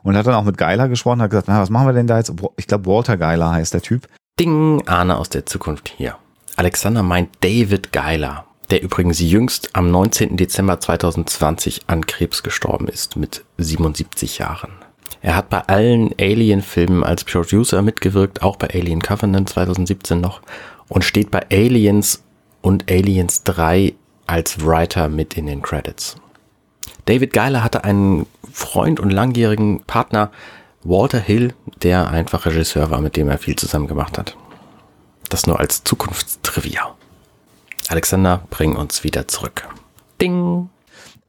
[0.03, 2.17] Und hat dann auch mit Geiler gesprochen, hat gesagt, na, was machen wir denn da
[2.17, 2.33] jetzt?
[2.55, 4.07] Ich glaube, Walter Geiler heißt der Typ.
[4.39, 6.15] Ding, Arne aus der Zukunft hier.
[6.55, 10.37] Alexander meint David Geiler, der übrigens jüngst am 19.
[10.37, 14.71] Dezember 2020 an Krebs gestorben ist, mit 77 Jahren.
[15.21, 20.41] Er hat bei allen Alien-Filmen als Producer mitgewirkt, auch bei Alien Covenant 2017 noch
[20.89, 22.23] und steht bei Aliens
[22.61, 23.93] und Aliens 3
[24.25, 26.15] als Writer mit in den Credits.
[27.05, 30.31] David Geiler hatte einen Freund und langjährigen Partner,
[30.83, 34.35] Walter Hill, der einfach Regisseur war, mit dem er viel zusammen gemacht hat.
[35.29, 36.95] Das nur als Zukunftstrivia.
[37.89, 39.67] Alexander, bring uns wieder zurück.
[40.21, 40.69] Ding!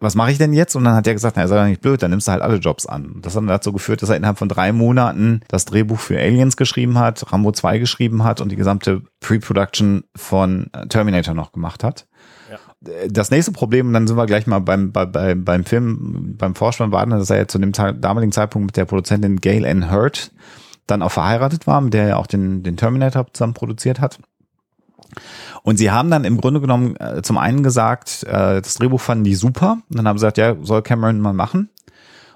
[0.01, 0.77] Was mache ich denn jetzt?
[0.77, 2.57] Und dann hat er gesagt, na, sei doch nicht blöd, dann nimmst du halt alle
[2.57, 3.17] Jobs an.
[3.21, 6.57] Das hat dann dazu geführt, dass er innerhalb von drei Monaten das Drehbuch für Aliens
[6.57, 12.07] geschrieben hat, Rambo 2 geschrieben hat und die gesamte Pre-Production von Terminator noch gemacht hat.
[12.51, 13.09] Ja.
[13.09, 16.55] Das nächste Problem, und dann sind wir gleich mal beim, bei, bei, beim Film, beim
[16.55, 20.31] Vorspann war, dass er ja zu dem damaligen Zeitpunkt mit der Produzentin Gail Ann Hurt
[20.87, 24.19] dann auch verheiratet war, mit der er auch den, den Terminator zusammen produziert hat.
[25.63, 29.25] Und sie haben dann im Grunde genommen äh, zum einen gesagt, äh, das Drehbuch fanden
[29.25, 29.79] die super.
[29.89, 31.71] Und dann haben sie gesagt, ja, soll Cameron mal machen.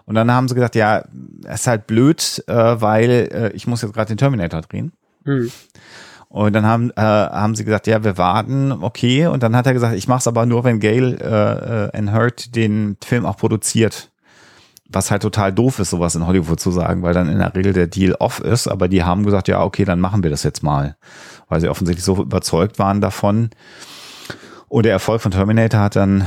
[0.04, 1.04] Und dann haben sie gesagt, ja,
[1.44, 4.92] es ist halt blöd, äh, weil äh, ich muss jetzt gerade den Terminator drehen.
[5.24, 5.50] Mhm.
[6.28, 9.26] Und dann haben, äh, haben sie gesagt, ja, wir warten, okay.
[9.26, 12.56] Und dann hat er gesagt, ich mache es aber nur, wenn Gail äh, äh, Hurt
[12.56, 14.10] den Film auch produziert.
[14.88, 17.72] Was halt total doof ist, sowas in Hollywood zu sagen, weil dann in der Regel
[17.72, 18.66] der Deal off ist.
[18.66, 20.96] Aber die haben gesagt, ja, okay, dann machen wir das jetzt mal
[21.52, 23.50] weil sie offensichtlich so überzeugt waren davon.
[24.68, 26.26] Und der Erfolg von Terminator hat dann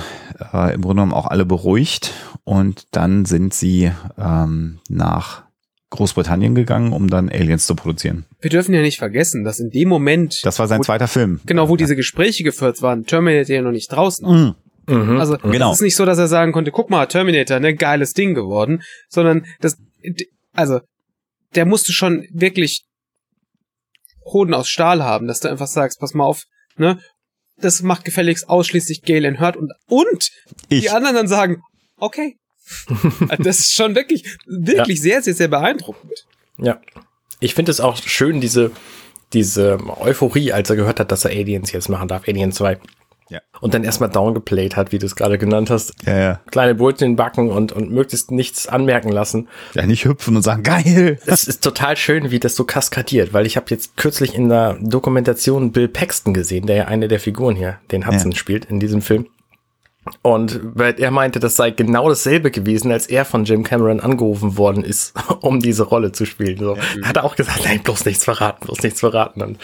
[0.54, 2.14] äh, im Grunde genommen auch alle beruhigt.
[2.44, 5.42] Und dann sind sie ähm, nach
[5.90, 8.26] Großbritannien gegangen, um dann Aliens zu produzieren.
[8.40, 10.42] Wir dürfen ja nicht vergessen, dass in dem Moment.
[10.44, 11.42] Das war sein wo, zweiter Film.
[11.48, 14.30] Genau, wo diese Gespräche geführt waren, Terminator ja noch nicht draußen.
[14.30, 14.56] Mhm.
[14.88, 15.18] Mhm.
[15.18, 15.72] Also genau.
[15.72, 18.84] es ist nicht so, dass er sagen konnte, guck mal, Terminator, ne, geiles Ding geworden,
[19.10, 19.76] sondern das,
[20.54, 20.82] also
[21.56, 22.86] der musste schon wirklich
[24.26, 26.44] Hoden aus Stahl haben, dass du einfach sagst, pass mal auf,
[26.78, 27.00] ne,
[27.58, 30.30] das macht gefälligst ausschließlich Galen Hurt und, und
[30.70, 30.82] ich.
[30.82, 31.62] die anderen dann sagen,
[31.98, 32.38] okay.
[33.40, 35.04] das ist schon wirklich, wirklich ja.
[35.04, 36.26] sehr, sehr, sehr beeindruckend.
[36.58, 36.82] Ja.
[37.40, 38.72] Ich finde es auch schön, diese,
[39.34, 42.80] diese Euphorie, als er gehört hat, dass er Aliens jetzt machen darf, Alien 2.
[43.30, 43.40] Ja.
[43.60, 45.94] Und dann erstmal downgeplayt hat, wie du es gerade genannt hast.
[46.06, 46.40] Ja, ja.
[46.52, 49.48] Kleine Brötchen backen und, und möglichst nichts anmerken lassen.
[49.74, 51.18] Ja, nicht hüpfen und sagen, geil.
[51.26, 54.78] Es ist total schön, wie das so kaskadiert, weil ich habe jetzt kürzlich in der
[54.80, 58.38] Dokumentation Bill Paxton gesehen, der ja eine der Figuren hier, den Hudson ja.
[58.38, 59.28] spielt in diesem Film.
[60.22, 64.84] Und er meinte, das sei genau dasselbe gewesen, als er von Jim Cameron angerufen worden
[64.84, 66.60] ist, um diese Rolle zu spielen.
[66.60, 66.76] So.
[66.76, 69.42] Ja, hat er auch gesagt, nein, bloß nichts verraten, bloß nichts verraten.
[69.42, 69.58] Und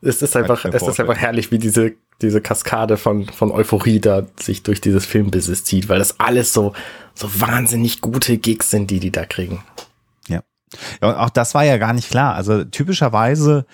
[0.00, 1.92] es ist einfach, es ist einfach herrlich, wie diese
[2.22, 6.72] diese Kaskade von, von Euphorie da sich durch dieses Filmbusiness zieht, weil das alles so,
[7.14, 9.62] so wahnsinnig gute Gigs sind, die die da kriegen.
[10.28, 10.42] Ja.
[11.00, 12.34] ja und auch das war ja gar nicht klar.
[12.34, 13.66] Also typischerweise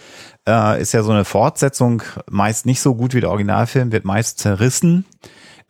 [0.48, 4.38] äh, ist ja so eine Fortsetzung meist nicht so gut wie der Originalfilm, wird meist
[4.38, 5.04] zerrissen.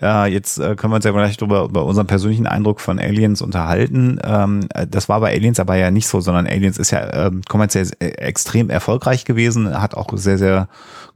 [0.01, 3.43] Äh, jetzt äh, können wir uns ja gleich drüber, über unseren persönlichen Eindruck von Aliens
[3.43, 4.21] unterhalten.
[4.23, 7.43] Ähm, äh, das war bei Aliens aber ja nicht so, sondern Aliens ist ja ähm,
[7.49, 10.69] kommerziell extrem erfolgreich gewesen, hat auch sehr, sehr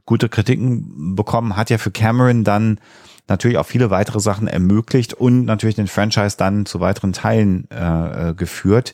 [0.05, 2.79] gute Kritiken bekommen, hat ja für Cameron dann
[3.27, 8.29] natürlich auch viele weitere Sachen ermöglicht und natürlich den Franchise dann zu weiteren Teilen äh,
[8.29, 8.93] äh, geführt.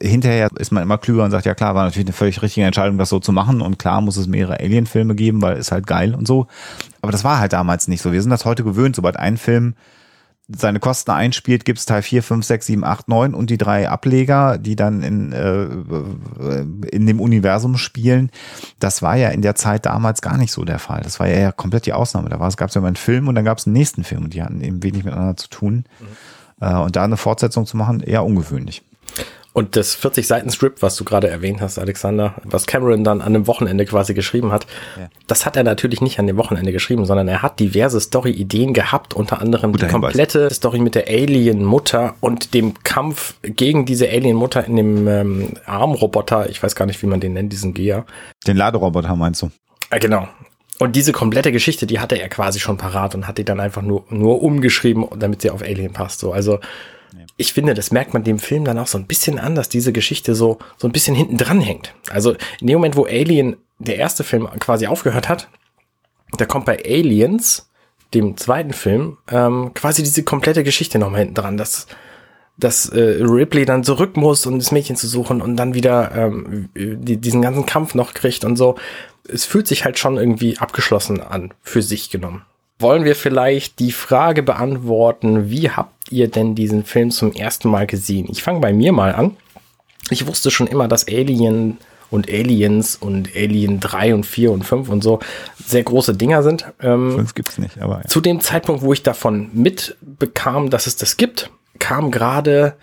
[0.00, 2.98] Hinterher ist man immer klüger und sagt, ja klar, war natürlich eine völlig richtige Entscheidung,
[2.98, 6.14] das so zu machen und klar muss es mehrere Alien-Filme geben, weil ist halt geil
[6.14, 6.48] und so.
[7.00, 8.12] Aber das war halt damals nicht so.
[8.12, 9.74] Wir sind das heute gewöhnt, sobald ein Film
[10.48, 13.88] seine Kosten einspielt, gibt es Teil 4, 5, 6, 7, 8, 9 und die drei
[13.88, 18.30] Ableger, die dann in, äh, in dem Universum spielen.
[18.78, 21.00] Das war ja in der Zeit damals gar nicht so der Fall.
[21.02, 22.28] Das war ja komplett die Ausnahme.
[22.28, 24.34] Da gab es ja mal einen Film und dann gab es einen nächsten Film und
[24.34, 25.84] die hatten eben wenig miteinander zu tun.
[26.00, 26.66] Mhm.
[26.66, 28.82] Äh, und da eine Fortsetzung zu machen, eher ungewöhnlich.
[29.56, 33.84] Und das 40-Seiten-Script, was du gerade erwähnt hast, Alexander, was Cameron dann an einem Wochenende
[33.84, 34.66] quasi geschrieben hat,
[34.98, 35.08] ja.
[35.28, 39.14] das hat er natürlich nicht an dem Wochenende geschrieben, sondern er hat diverse Story-Ideen gehabt,
[39.14, 40.56] unter anderem Guter die komplette Hinweis.
[40.56, 46.60] Story mit der Alien-Mutter und dem Kampf gegen diese Alien-Mutter in dem ähm, Armroboter, ich
[46.60, 48.06] weiß gar nicht, wie man den nennt, diesen Gear.
[48.48, 49.52] Den Laderoboter meinst du?
[49.90, 50.26] Ah, genau.
[50.80, 53.82] Und diese komplette Geschichte, die hatte er quasi schon parat und hat die dann einfach
[53.82, 56.18] nur, nur umgeschrieben, damit sie auf Alien passt.
[56.18, 56.58] So, also
[57.36, 59.92] ich finde, das merkt man dem Film dann auch so ein bisschen an, dass diese
[59.92, 61.94] Geschichte so, so ein bisschen hinten dran hängt.
[62.10, 65.48] Also in dem Moment, wo Alien, der erste Film quasi aufgehört hat,
[66.38, 67.70] da kommt bei Aliens,
[68.12, 71.88] dem zweiten Film, ähm, quasi diese komplette Geschichte nochmal hinten dran, dass,
[72.56, 76.68] dass äh, Ripley dann zurück muss, um das Mädchen zu suchen und dann wieder ähm,
[76.74, 78.76] die, diesen ganzen Kampf noch kriegt und so.
[79.26, 82.44] Es fühlt sich halt schon irgendwie abgeschlossen an, für sich genommen
[82.78, 87.86] wollen wir vielleicht die Frage beantworten, wie habt ihr denn diesen Film zum ersten Mal
[87.86, 88.26] gesehen?
[88.30, 89.36] Ich fange bei mir mal an.
[90.10, 91.78] Ich wusste schon immer, dass Alien
[92.10, 95.18] und Aliens und Alien 3 und 4 und 5 und so
[95.64, 96.66] sehr große Dinger sind.
[96.80, 97.98] Ähm, 5 gibt es nicht, aber.
[97.98, 98.04] Ja.
[98.04, 102.76] Zu dem Zeitpunkt, wo ich davon mitbekam, dass es das gibt, kam gerade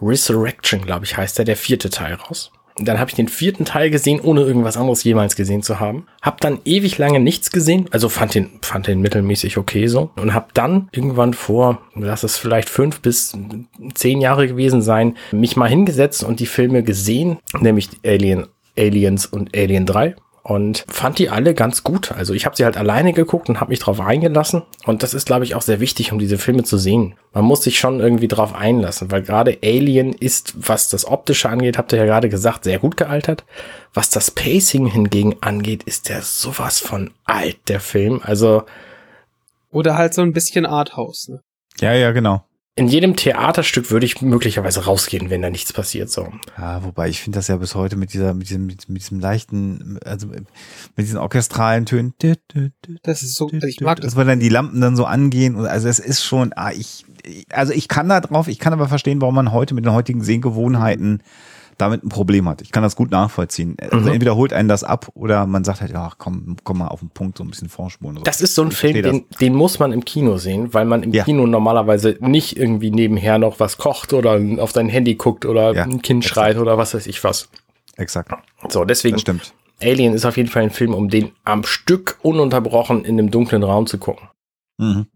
[0.00, 2.52] Resurrection, glaube ich, heißt der, der vierte Teil raus.
[2.78, 6.06] Dann habe ich den vierten Teil gesehen, ohne irgendwas anderes jemals gesehen zu haben.
[6.22, 10.10] Hab dann ewig lange nichts gesehen, also fand den, fand den mittelmäßig okay so.
[10.16, 13.36] Und hab dann irgendwann vor, lass es vielleicht fünf bis
[13.94, 19.56] zehn Jahre gewesen sein, mich mal hingesetzt und die Filme gesehen, nämlich Alien, Aliens und
[19.56, 20.14] Alien 3
[20.48, 22.10] und fand die alle ganz gut.
[22.10, 24.62] Also ich habe sie halt alleine geguckt und habe mich drauf eingelassen.
[24.86, 27.16] Und das ist, glaube ich, auch sehr wichtig, um diese Filme zu sehen.
[27.34, 31.76] Man muss sich schon irgendwie drauf einlassen, weil gerade Alien ist, was das Optische angeht,
[31.76, 33.44] habt ihr ja gerade gesagt, sehr gut gealtert.
[33.92, 38.22] Was das Pacing hingegen angeht, ist der sowas von alt, der Film.
[38.24, 38.62] Also.
[39.70, 41.42] Oder halt so ein bisschen Arthouse, ne?
[41.78, 42.47] Ja, ja, genau
[42.78, 46.10] in jedem Theaterstück würde ich möglicherweise rausgehen, wenn da nichts passiert.
[46.10, 46.32] So.
[46.56, 49.18] Ja, wobei ich finde das ja bis heute mit dieser, mit diesem, mit, mit diesem
[49.18, 50.46] leichten, also mit
[50.96, 52.14] diesen orchestralen Tönen.
[53.02, 54.14] Das ist so, ich mag das.
[54.14, 55.56] Dass dann die Lampen dann so angehen.
[55.56, 57.04] Und also es ist schon, ah, ich,
[57.50, 60.22] also ich kann da drauf, ich kann aber verstehen, warum man heute mit den heutigen
[60.22, 61.20] Sehgewohnheiten mhm
[61.78, 62.60] damit ein Problem hat.
[62.60, 63.76] Ich kann das gut nachvollziehen.
[63.80, 64.08] Also mhm.
[64.08, 67.10] entweder holt einen das ab oder man sagt halt, ja, komm, komm mal auf den
[67.10, 68.16] Punkt, so ein bisschen vorspulen.
[68.18, 68.22] So.
[68.24, 71.04] Das ist so ein ich Film, den, den, muss man im Kino sehen, weil man
[71.04, 71.24] im ja.
[71.24, 75.84] Kino normalerweise nicht irgendwie nebenher noch was kocht oder auf sein Handy guckt oder ja,
[75.84, 76.34] ein Kind exakt.
[76.34, 77.48] schreit oder was weiß ich was.
[77.96, 78.32] Exakt.
[78.68, 79.14] So, deswegen.
[79.14, 79.54] Das stimmt.
[79.80, 83.62] Alien ist auf jeden Fall ein Film, um den am Stück ununterbrochen in einem dunklen
[83.62, 84.28] Raum zu gucken.
[84.78, 85.06] Mhm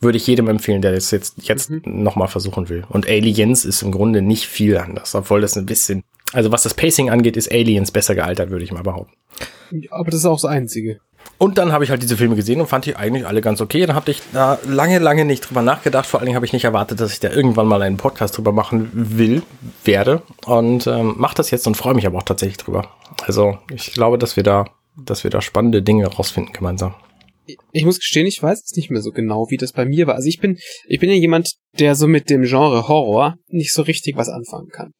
[0.00, 1.82] würde ich jedem empfehlen, der das jetzt, jetzt mhm.
[1.84, 2.84] nochmal versuchen will.
[2.88, 6.74] Und Aliens ist im Grunde nicht viel anders, obwohl das ein bisschen, also was das
[6.74, 9.14] Pacing angeht, ist Aliens besser gealtert, würde ich mal behaupten.
[9.90, 11.00] Aber das ist auch das Einzige.
[11.38, 13.86] Und dann habe ich halt diese Filme gesehen und fand die eigentlich alle ganz okay.
[13.86, 16.06] Dann habe ich da lange, lange nicht drüber nachgedacht.
[16.06, 18.52] Vor allen Dingen habe ich nicht erwartet, dass ich da irgendwann mal einen Podcast drüber
[18.52, 19.42] machen will,
[19.84, 20.22] werde.
[20.44, 22.90] Und ähm, mache das jetzt und freue mich aber auch tatsächlich drüber.
[23.26, 26.94] Also ich glaube, dass wir da, dass wir da spannende Dinge rausfinden gemeinsam
[27.72, 30.14] ich muss gestehen, ich weiß jetzt nicht mehr so genau, wie das bei mir war.
[30.14, 33.82] Also ich bin, ich bin ja jemand, der so mit dem Genre Horror nicht so
[33.82, 34.92] richtig was anfangen kann.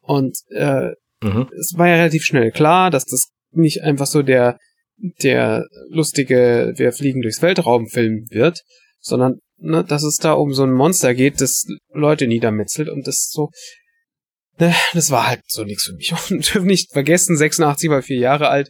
[0.00, 0.90] Und äh,
[1.22, 1.48] mhm.
[1.58, 4.58] es war ja relativ schnell klar, dass das nicht einfach so der
[5.22, 8.62] der lustige Wir fliegen durchs Weltraum-Film wird,
[9.00, 13.28] sondern ne, dass es da um so ein Monster geht, das Leute niedermetzelt und das
[13.30, 13.50] so
[14.58, 16.12] das war halt so nichts für mich.
[16.30, 18.68] Und dürfen nicht vergessen, 86 war vier Jahre alt.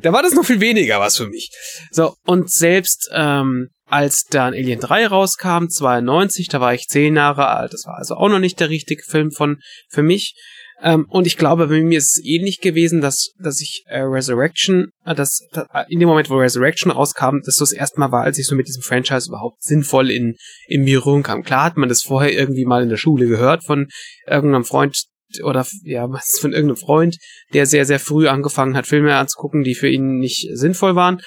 [0.00, 1.50] Da war das noch viel weniger was für mich.
[1.90, 7.48] So, und selbst ähm, als dann Alien 3 rauskam, 92, da war ich zehn Jahre
[7.48, 7.72] alt.
[7.72, 10.34] Das war also auch noch nicht der richtige Film von für mich.
[10.80, 14.90] Ähm, und ich glaube, bei mir ist es ähnlich gewesen, dass, dass ich äh, Resurrection,
[15.04, 18.38] äh, dass, dass in dem Moment, wo Resurrection rauskam, dass das erste Mal war, als
[18.38, 20.36] ich so mit diesem Franchise überhaupt sinnvoll in,
[20.68, 21.42] in Berührung kam.
[21.42, 23.88] Klar hat man das vorher irgendwie mal in der Schule gehört von
[24.26, 25.04] irgendeinem Freund,
[25.42, 27.16] oder ja, meistens von irgendeinem Freund,
[27.52, 31.20] der sehr, sehr früh angefangen hat, Filme anzugucken, die für ihn nicht sinnvoll waren.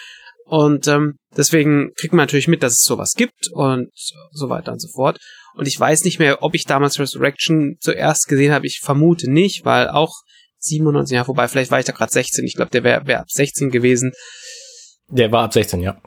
[0.46, 3.90] Und ähm, deswegen kriegt man natürlich mit, dass es sowas gibt und
[4.32, 5.18] so weiter und so fort.
[5.56, 8.68] Und ich weiß nicht mehr, ob ich damals Resurrection zuerst gesehen habe.
[8.68, 10.14] Ich vermute nicht, weil auch
[10.58, 12.46] 97 Jahre vorbei, vielleicht war ich da gerade 16.
[12.46, 14.12] Ich glaube, der wäre wär ab 16 gewesen.
[15.08, 16.02] Der war ab 16, ja.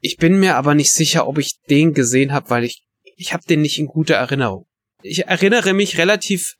[0.00, 3.42] Ich bin mir aber nicht sicher, ob ich den gesehen habe, weil ich ich habe
[3.48, 4.66] den nicht in guter Erinnerung.
[5.02, 6.54] Ich erinnere mich relativ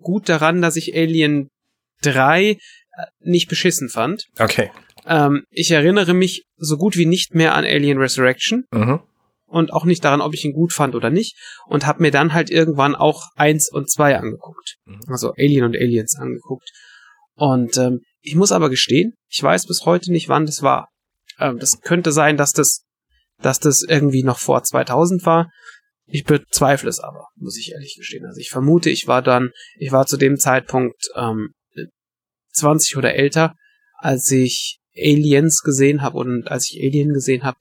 [0.00, 1.48] gut daran, dass ich Alien
[2.02, 2.56] 3 äh,
[3.20, 4.24] nicht beschissen fand.
[4.38, 4.70] Okay.
[5.06, 8.64] Ähm, ich erinnere mich so gut wie nicht mehr an Alien Resurrection.
[8.72, 9.00] Mhm.
[9.46, 11.36] Und auch nicht daran, ob ich ihn gut fand oder nicht.
[11.66, 14.76] Und habe mir dann halt irgendwann auch eins und zwei angeguckt.
[14.86, 15.00] Mhm.
[15.08, 16.70] Also Alien und Aliens angeguckt.
[17.34, 20.88] Und ähm, ich muss aber gestehen, ich weiß bis heute nicht, wann das war.
[21.38, 22.84] Ähm, das könnte sein, dass das,
[23.40, 25.50] dass das irgendwie noch vor 2000 war.
[26.12, 28.26] Ich bezweifle es aber, muss ich ehrlich gestehen.
[28.26, 31.54] Also ich vermute, ich war dann, ich war zu dem Zeitpunkt ähm,
[32.52, 33.54] 20 oder älter,
[33.96, 37.56] als ich Aliens gesehen habe und als ich Alien gesehen habe.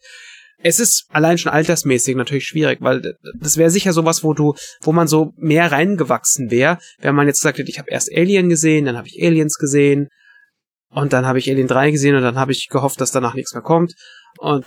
[0.64, 4.92] Es ist allein schon altersmäßig natürlich schwierig, weil das wäre sicher sowas, wo du, wo
[4.92, 8.98] man so mehr reingewachsen wäre, wenn man jetzt sagt, ich habe erst Alien gesehen, dann
[8.98, 10.10] habe ich Aliens gesehen
[10.90, 13.54] und dann habe ich Alien 3 gesehen und dann habe ich gehofft, dass danach nichts
[13.54, 13.94] mehr kommt
[14.40, 14.66] und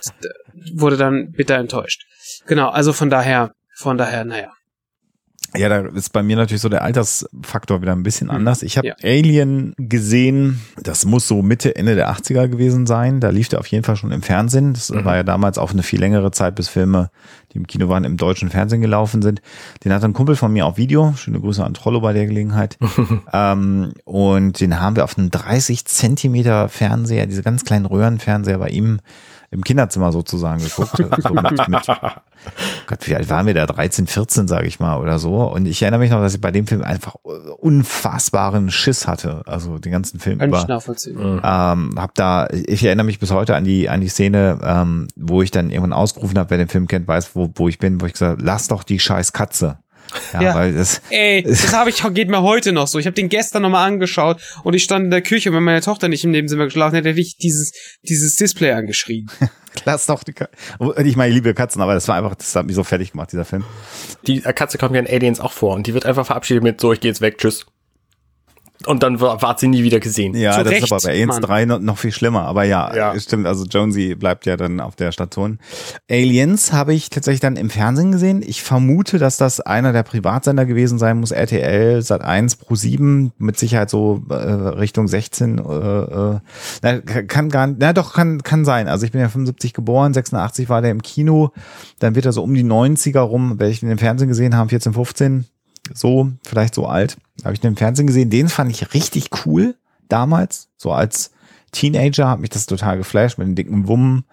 [0.73, 2.01] wurde dann bitter enttäuscht.
[2.47, 4.51] Genau, also von daher von daher, naja.
[5.57, 8.35] Ja, da ist bei mir natürlich so der Altersfaktor wieder ein bisschen hm.
[8.35, 8.63] anders.
[8.63, 8.95] Ich habe ja.
[9.03, 13.19] Alien gesehen, das muss so Mitte, Ende der 80er gewesen sein.
[13.19, 14.73] Da lief der auf jeden Fall schon im Fernsehen.
[14.73, 15.05] Das mhm.
[15.05, 17.09] war ja damals auch eine viel längere Zeit, bis Filme,
[17.53, 19.41] die im Kino waren, im deutschen Fernsehen gelaufen sind.
[19.83, 21.13] Den hat ein Kumpel von mir auf Video.
[21.15, 22.77] Schöne Grüße an Trollo bei der Gelegenheit.
[23.33, 28.69] ähm, und den haben wir auf einem 30 Zentimeter Fernseher, diese ganz kleinen Röhrenfernseher bei
[28.69, 28.99] ihm
[29.51, 30.97] im Kinderzimmer sozusagen geguckt.
[31.17, 31.87] so mit, mit,
[32.87, 33.65] Gott, wie alt waren wir da?
[33.65, 35.43] 13, 14, sage ich mal, oder so.
[35.43, 37.15] Und ich erinnere mich noch, dass ich bei dem Film einfach
[37.59, 39.41] unfassbaren Schiss hatte.
[39.45, 40.59] Also den ganzen Film Kann über.
[40.59, 41.41] Ich nachvollziehen.
[41.43, 45.41] Ähm, hab da, ich erinnere mich bis heute an die, an die Szene, ähm, wo
[45.41, 48.05] ich dann irgendwann ausgerufen habe, wer den Film kennt, weiß, wo, wo ich bin, wo
[48.05, 49.79] ich gesagt habe, lass doch die scheiß Katze.
[50.33, 51.01] Ja, ja, weil das.
[51.09, 52.99] Ey, das habe ich geht mir heute noch so.
[52.99, 56.07] Ich habe den gestern nochmal angeschaut und ich stand in der Küche, wenn meine Tochter
[56.07, 57.71] nicht im Nebenzimmer geschlafen hätte, hätte ich dieses
[58.03, 59.29] dieses Display angeschrien.
[59.85, 60.53] Lass doch die Katze.
[61.03, 63.31] Ich meine, ich liebe Katzen, aber das war einfach, das hat mich so fertig gemacht,
[63.31, 63.65] dieser Film.
[64.25, 66.93] Die Katze kommt ja in Aliens auch vor und die wird einfach verabschiedet mit so,
[66.93, 67.65] ich gehe jetzt weg, tschüss.
[68.85, 70.35] Und dann war, war sie nie wieder gesehen.
[70.35, 71.41] Ja, Zu das Recht, ist aber bei Aliens Mann.
[71.41, 72.43] 3 noch, noch viel schlimmer.
[72.43, 73.19] Aber ja, Ja.
[73.19, 73.47] stimmt.
[73.47, 75.59] Also Jonesy bleibt ja dann auf der Station.
[76.09, 78.43] Aliens habe ich tatsächlich dann im Fernsehen gesehen.
[78.45, 81.31] Ich vermute, dass das einer der Privatsender gewesen sein muss.
[81.31, 85.57] RTL, Sat1, Pro7, mit Sicherheit so äh, Richtung 16.
[85.57, 86.39] Äh, äh,
[86.81, 88.87] na, kann gar nicht, na doch, kann, kann sein.
[88.87, 91.51] Also ich bin ja 75 geboren, 86 war der im Kino.
[91.99, 94.69] Dann wird er so um die 90er rum, werde ich den im Fernsehen gesehen haben,
[94.69, 95.45] 14, 15
[95.93, 97.17] so, vielleicht so alt.
[97.43, 98.29] Habe ich den im Fernsehen gesehen.
[98.29, 99.75] Den fand ich richtig cool
[100.07, 100.69] damals.
[100.77, 101.31] So als
[101.71, 104.25] Teenager hat mich das total geflasht mit den dicken Wummen.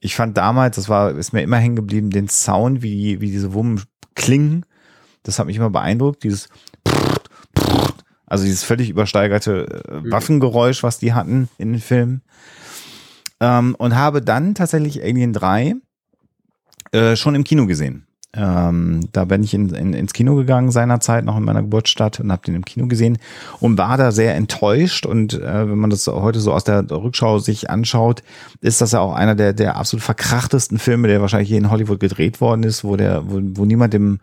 [0.00, 3.52] Ich fand damals, das war, ist mir immer hängen geblieben, den Sound, wie, wie diese
[3.52, 3.82] Wummen
[4.14, 4.64] klingen.
[5.22, 6.24] Das hat mich immer beeindruckt.
[6.24, 6.48] Dieses,
[8.26, 12.22] also dieses völlig übersteigerte äh, Waffengeräusch, was die hatten in den Filmen.
[13.40, 15.74] Ähm, und habe dann tatsächlich Alien 3
[16.92, 18.06] äh, schon im Kino gesehen.
[18.34, 22.32] Ähm, da bin ich in, in, ins Kino gegangen seinerzeit, noch in meiner Geburtsstadt und
[22.32, 23.18] habe den im Kino gesehen
[23.60, 25.04] und war da sehr enttäuscht.
[25.04, 28.22] Und äh, wenn man das heute so aus der Rückschau sich anschaut,
[28.62, 32.00] ist das ja auch einer der, der absolut verkrachtesten Filme, der wahrscheinlich hier in Hollywood
[32.00, 34.18] gedreht worden ist, wo der, wo, wo niemand dem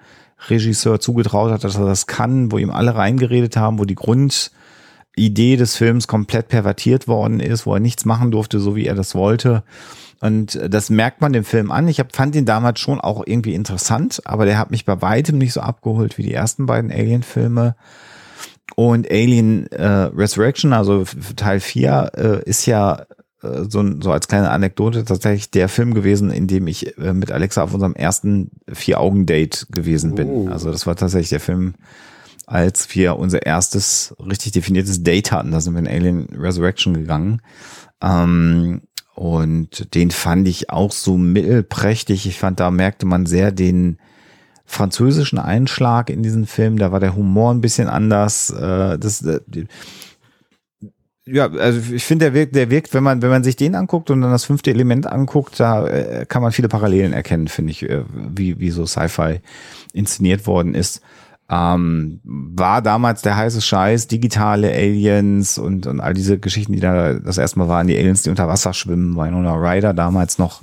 [0.47, 5.55] Regisseur zugetraut hat, dass er das kann, wo ihm alle reingeredet haben, wo die Grundidee
[5.55, 9.13] des Films komplett pervertiert worden ist, wo er nichts machen durfte, so wie er das
[9.13, 9.63] wollte.
[10.21, 11.87] Und das merkt man dem Film an.
[11.87, 15.37] Ich hab, fand ihn damals schon auch irgendwie interessant, aber der hat mich bei weitem
[15.37, 17.75] nicht so abgeholt wie die ersten beiden Alien-Filme.
[18.75, 21.05] Und Alien äh, Resurrection, also
[21.35, 23.05] Teil 4, äh, ist ja
[23.41, 27.31] äh, so, so als kleine Anekdote tatsächlich der Film gewesen, in dem ich äh, mit
[27.31, 30.29] Alexa auf unserem ersten Vier-Augen-Date gewesen bin.
[30.29, 30.47] Oh.
[30.49, 31.75] Also das war tatsächlich der Film,
[32.45, 35.51] als wir unser erstes richtig definiertes Date hatten.
[35.51, 37.41] Da sind wir in Alien Resurrection gegangen.
[38.01, 38.81] Ähm,
[39.19, 42.25] und den fand ich auch so mittelprächtig.
[42.25, 43.97] Ich fand, da merkte man sehr den
[44.63, 46.77] französischen Einschlag in diesen Film.
[46.77, 48.49] Da war der Humor ein bisschen anders.
[48.49, 49.41] Äh, das, äh,
[51.25, 54.09] ja, also ich finde, der wirkt, der wirkt, wenn man, wenn man sich den anguckt
[54.09, 57.81] und dann das fünfte Element anguckt, da äh, kann man viele Parallelen erkennen, finde ich,
[57.81, 59.41] wie, wie so Sci-Fi
[59.91, 61.01] inszeniert worden ist.
[61.51, 67.13] Ähm, war damals der heiße Scheiß, digitale Aliens und, und all diese Geschichten, die da
[67.13, 70.61] das erste Mal waren, die Aliens, die unter Wasser schwimmen, Winona Ryder damals noch,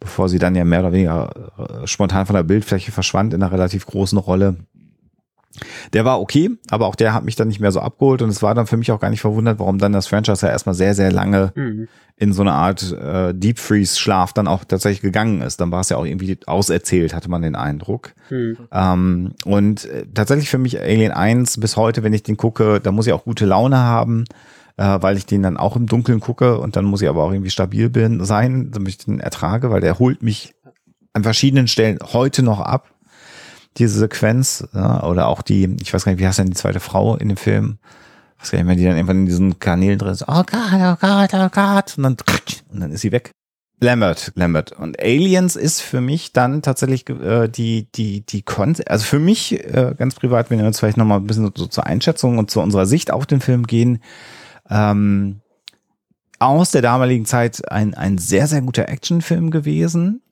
[0.00, 3.52] bevor sie dann ja mehr oder weniger äh, spontan von der Bildfläche verschwand in einer
[3.52, 4.56] relativ großen Rolle.
[5.92, 8.42] Der war okay, aber auch der hat mich dann nicht mehr so abgeholt und es
[8.42, 10.94] war dann für mich auch gar nicht verwundert, warum dann das Franchise ja erstmal sehr,
[10.94, 11.88] sehr lange Mhm.
[12.16, 15.60] in so eine Art äh, Deep Freeze Schlaf dann auch tatsächlich gegangen ist.
[15.60, 18.14] Dann war es ja auch irgendwie auserzählt, hatte man den Eindruck.
[18.30, 18.56] Mhm.
[18.72, 22.90] Ähm, und äh, tatsächlich für mich Alien 1 bis heute, wenn ich den gucke, da
[22.92, 24.24] muss ich auch gute Laune haben,
[24.76, 27.30] äh, weil ich den dann auch im Dunkeln gucke und dann muss ich aber auch
[27.32, 30.54] irgendwie stabil bin, sein, damit ich den ertrage, weil der holt mich
[31.12, 32.90] an verschiedenen Stellen heute noch ab.
[33.76, 36.80] Diese Sequenz, ja, oder auch die, ich weiß gar nicht, wie heißt denn die zweite
[36.80, 37.78] Frau in dem Film?
[38.36, 40.72] Ich weiß gar nicht mehr, die dann irgendwann in diesen Kanälen drin ist, oh Gott,
[40.72, 42.16] oh Gott, oh Gott, und dann,
[42.72, 43.32] und dann ist sie weg.
[43.80, 44.72] Lambert, Lambert.
[44.72, 49.52] Und Aliens ist für mich dann tatsächlich äh, die, die, die Kon also für mich
[49.52, 52.60] äh, ganz privat, wenn wir jetzt vielleicht nochmal ein bisschen so zur Einschätzung und zu
[52.60, 54.00] unserer Sicht auf den Film gehen,
[54.70, 55.40] ähm,
[56.38, 60.22] aus der damaligen Zeit ein, ein sehr, sehr guter Actionfilm gewesen,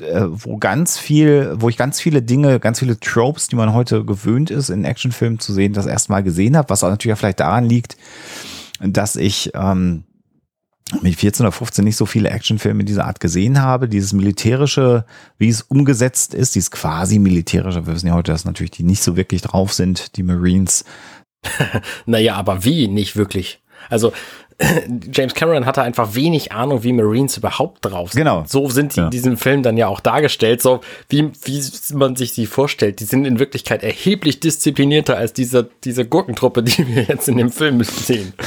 [0.00, 4.04] äh, wo ganz viel, wo ich ganz viele Dinge, ganz viele Tropes, die man heute
[4.04, 7.40] gewöhnt ist, in Actionfilmen zu sehen, das erste Mal gesehen habe, was auch natürlich vielleicht
[7.40, 7.96] daran liegt,
[8.80, 10.04] dass ich ähm,
[11.02, 13.88] mit 14 oder 15 nicht so viele Actionfilme dieser Art gesehen habe.
[13.88, 15.04] Dieses militärische,
[15.38, 19.02] wie es umgesetzt ist, dieses quasi militärische, wir wissen ja heute, dass natürlich die nicht
[19.02, 20.84] so wirklich drauf sind, die Marines.
[22.06, 22.88] Naja, aber wie?
[22.88, 23.62] Nicht wirklich.
[23.88, 24.12] Also,
[25.12, 28.20] James Cameron hatte einfach wenig Ahnung, wie Marines überhaupt drauf sind.
[28.20, 28.44] Genau.
[28.46, 29.04] So sind die Ja.
[29.06, 31.62] in diesem Film dann ja auch dargestellt, so wie, wie
[31.94, 33.00] man sich die vorstellt.
[33.00, 37.50] Die sind in Wirklichkeit erheblich disziplinierter als diese, diese Gurkentruppe, die wir jetzt in dem
[37.50, 38.32] Film sehen.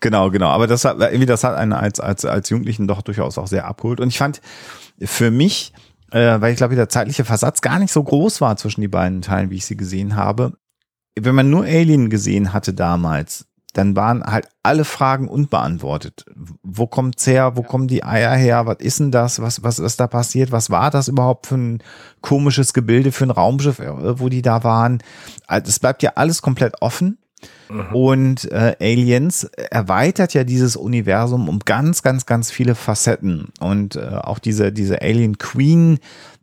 [0.00, 0.48] Genau, genau.
[0.48, 3.64] Aber das hat irgendwie, das hat einen als, als, als Jugendlichen doch durchaus auch sehr
[3.66, 4.00] abgeholt.
[4.00, 4.42] Und ich fand
[5.00, 5.72] für mich,
[6.10, 9.22] äh, weil ich glaube, der zeitliche Versatz gar nicht so groß war zwischen die beiden
[9.22, 10.52] Teilen, wie ich sie gesehen habe.
[11.18, 16.24] Wenn man nur Alien gesehen hatte damals, dann waren halt alle Fragen unbeantwortet.
[16.62, 17.56] Wo kommt's her?
[17.56, 18.66] Wo kommen die Eier her?
[18.66, 19.42] Was ist denn das?
[19.42, 20.52] Was, was ist da passiert?
[20.52, 21.82] Was war das überhaupt für ein
[22.20, 25.02] komisches Gebilde, für ein Raumschiff, äh, wo die da waren?
[25.46, 27.18] Also, Es bleibt ja alles komplett offen.
[27.92, 33.48] Und äh, Aliens erweitert ja dieses Universum um ganz, ganz, ganz viele Facetten.
[33.60, 35.98] Und äh, auch diese, diese Alien Queen,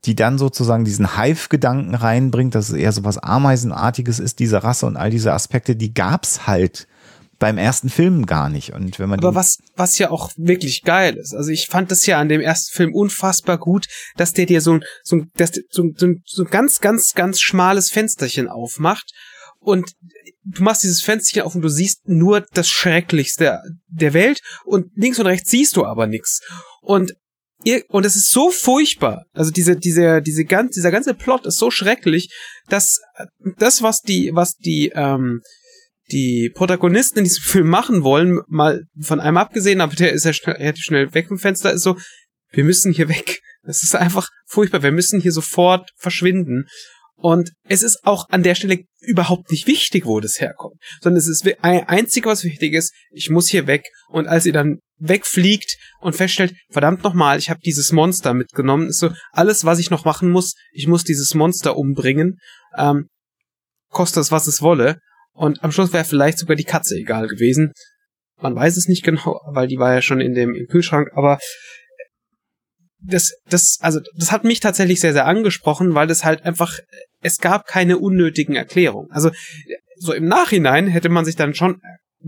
[0.05, 4.85] die dann sozusagen diesen Hive-Gedanken reinbringt, dass es eher so was Ameisenartiges ist, diese Rasse
[4.85, 6.87] und all diese Aspekte, die gab's halt
[7.41, 8.71] beim ersten Film gar nicht.
[8.71, 11.33] Und wenn man Aber was, was ja auch wirklich geil ist.
[11.33, 14.75] Also ich fand das ja an dem ersten Film unfassbar gut, dass der dir so
[14.75, 15.31] ein, so ein,
[15.71, 19.11] so, ein- so, ein- so ein ganz, ganz, ganz schmales Fensterchen aufmacht
[19.59, 19.91] und
[20.45, 25.19] du machst dieses Fensterchen auf und du siehst nur das Schrecklichste der Welt und links
[25.19, 26.41] und rechts siehst du aber nichts.
[26.81, 27.13] Und
[27.63, 29.25] ihr, und es ist so furchtbar.
[29.33, 32.31] Also diese, diese, diese ganz, dieser ganze Plot ist so schrecklich,
[32.69, 32.99] dass
[33.57, 35.41] das, was die, was die, ähm,
[36.11, 40.33] die Protagonisten in diesem Film machen wollen, mal von einem abgesehen, aber der ist ja
[40.33, 41.97] schnell, relativ schnell weg vom Fenster, ist so,
[42.51, 43.39] wir müssen hier weg.
[43.63, 44.83] Das ist einfach furchtbar.
[44.83, 46.65] Wir müssen hier sofort verschwinden.
[47.21, 51.27] Und es ist auch an der Stelle überhaupt nicht wichtig, wo das herkommt, sondern es
[51.27, 53.83] ist ein einzig, was wichtig ist, ich muss hier weg.
[54.09, 58.99] Und als sie dann wegfliegt und feststellt, verdammt nochmal, ich habe dieses Monster mitgenommen, ist
[58.99, 62.37] so, alles, was ich noch machen muss, ich muss dieses Monster umbringen,
[62.75, 63.07] ähm,
[63.89, 64.97] kostet es, was es wolle.
[65.33, 67.71] Und am Schluss wäre vielleicht sogar die Katze egal gewesen.
[68.41, 71.39] Man weiß es nicht genau, weil die war ja schon in dem im Kühlschrank, aber
[73.03, 76.79] das, das, also, das hat mich tatsächlich sehr, sehr angesprochen, weil das halt einfach,
[77.21, 79.09] es gab keine unnötigen Erklärungen.
[79.11, 79.31] Also,
[79.95, 81.81] so im Nachhinein hätte man sich dann schon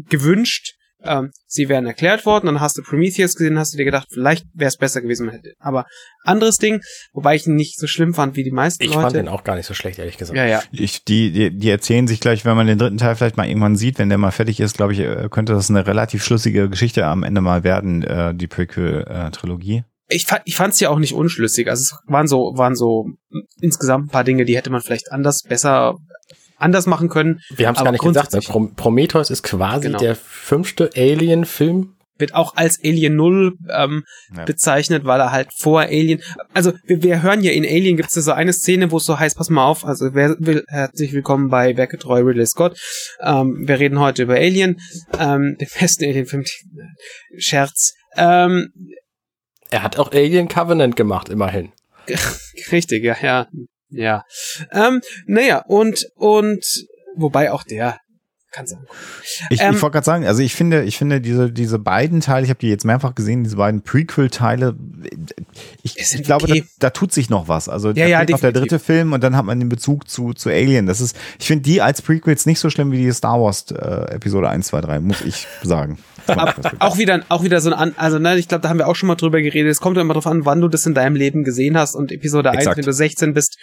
[0.10, 0.74] gewünscht,
[1.04, 4.46] ähm, sie wären erklärt worden, dann hast du Prometheus gesehen, hast du dir gedacht, vielleicht
[4.54, 5.54] wäre es besser gewesen, man hätte.
[5.60, 5.86] Aber
[6.24, 6.82] anderes Ding,
[7.14, 9.00] wobei ich ihn nicht so schlimm fand wie die meisten ich Leute.
[9.00, 10.38] Ich fand den auch gar nicht so schlecht, ehrlich gesagt.
[10.38, 10.62] Ja, ja.
[10.72, 13.76] Ich, die, die, die erzählen sich gleich, wenn man den dritten Teil vielleicht mal irgendwann
[13.76, 17.06] sieht, wenn der mal fertig ist, glaube ich, äh, könnte das eine relativ schlüssige Geschichte
[17.06, 21.70] am Ende mal werden, äh, die Prequel-Trilogie ich fand ich fand's ja auch nicht unschlüssig.
[21.70, 23.08] Also es waren so waren so
[23.60, 25.96] insgesamt ein paar Dinge, die hätte man vielleicht anders besser
[26.64, 27.40] anders machen können.
[27.56, 28.34] Wir haben es gar nicht gesagt.
[28.34, 28.72] Ne?
[28.76, 30.00] Prometheus ist quasi genau.
[30.00, 31.96] der fünfte Alien-Film.
[32.20, 34.04] Wird auch als Alien Null ähm,
[34.36, 34.46] ja.
[34.46, 36.22] bezeichnet, weil er halt vor Alien.
[36.54, 39.18] Also wir, wir hören ja in Alien gibt es so eine Szene, wo es so
[39.18, 39.84] heißt, pass mal auf.
[39.84, 42.80] Also wer will, herzlich willkommen bei Werketreu Ridley Scott.
[43.20, 44.80] Ähm, wir reden heute über Alien,
[45.20, 46.46] ähm, den besten Alien-Film.
[47.38, 47.94] Scherz.
[48.16, 48.72] Ähm,
[49.72, 51.72] er hat auch Alien Covenant gemacht, immerhin.
[52.72, 53.48] Richtig, ja, ja.
[53.94, 54.26] Ja.
[54.72, 56.66] Ähm, naja, und, und,
[57.16, 58.00] wobei auch der
[58.54, 58.80] kann sein.
[59.50, 62.46] Ich, ähm, ich wollte gerade sagen, also ich finde, ich finde diese, diese beiden Teile,
[62.46, 64.76] ich habe die jetzt mehrfach gesehen, diese beiden Prequel-Teile,
[65.82, 66.62] ich, ich glaube, okay.
[66.80, 67.68] da, da, tut sich noch was.
[67.68, 70.50] Also ja, ja, noch der dritte Film und dann hat man den Bezug zu, zu
[70.50, 70.86] Alien.
[70.86, 74.14] Das ist, ich finde die als Prequels nicht so schlimm wie die Star Wars äh,
[74.14, 75.98] Episode 1, 2, 3, muss ich sagen.
[76.80, 79.08] auch wieder, auch wieder so ein, also ne, ich glaube, da haben wir auch schon
[79.08, 79.72] mal drüber geredet.
[79.72, 82.50] Es kommt immer drauf an, wann du das in deinem Leben gesehen hast und Episode
[82.50, 82.68] Exakt.
[82.68, 83.58] 1, wenn du 16 bist,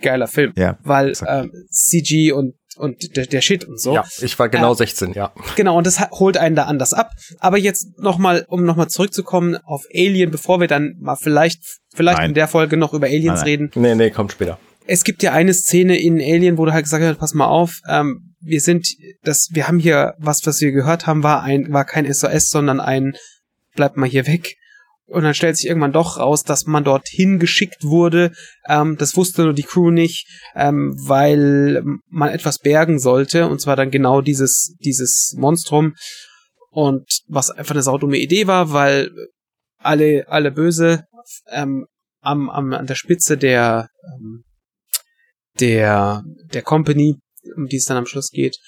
[0.00, 0.52] geiler Film.
[0.56, 3.94] Ja, weil ähm, CG und und der, der Shit und so.
[3.94, 5.32] Ja, ich war genau äh, 16, ja.
[5.56, 7.10] Genau, und das holt einen da anders ab.
[7.38, 11.60] Aber jetzt nochmal, um nochmal zurückzukommen auf Alien, bevor wir dann mal vielleicht,
[11.94, 12.30] vielleicht nein.
[12.30, 13.44] in der Folge noch über Aliens nein, nein.
[13.44, 13.70] reden.
[13.74, 14.58] Nee, nee, kommt später.
[14.86, 17.80] Es gibt ja eine Szene in Alien, wo du halt gesagt hast, pass mal auf,
[17.88, 18.88] ähm, wir sind,
[19.22, 22.80] das, wir haben hier, was, was wir gehört haben, war ein, war kein SOS, sondern
[22.80, 23.14] ein,
[23.74, 24.56] bleibt mal hier weg.
[25.08, 28.32] Und dann stellt sich irgendwann doch raus, dass man dorthin geschickt wurde.
[28.68, 33.46] Ähm, das wusste nur die Crew nicht, ähm, weil man etwas bergen sollte.
[33.46, 35.94] Und zwar dann genau dieses, dieses Monstrum.
[36.70, 39.10] Und was einfach eine saudumme Idee war, weil
[39.78, 41.04] alle, alle böse
[41.50, 41.86] ähm,
[42.20, 44.44] am, am, an der Spitze der, ähm,
[45.58, 47.16] der, der Company,
[47.56, 48.58] um die es dann am Schluss geht.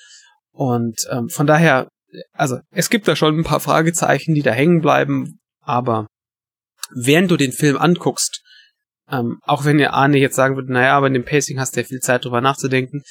[0.52, 1.88] Und ähm, von daher,
[2.32, 6.06] also es gibt da schon ein paar Fragezeichen, die da hängen bleiben, aber
[6.94, 8.42] während du den Film anguckst,
[9.10, 11.80] ähm, auch wenn der Arne jetzt sagen würde, naja, aber in dem Pacing hast du
[11.80, 13.02] ja viel Zeit drüber nachzudenken,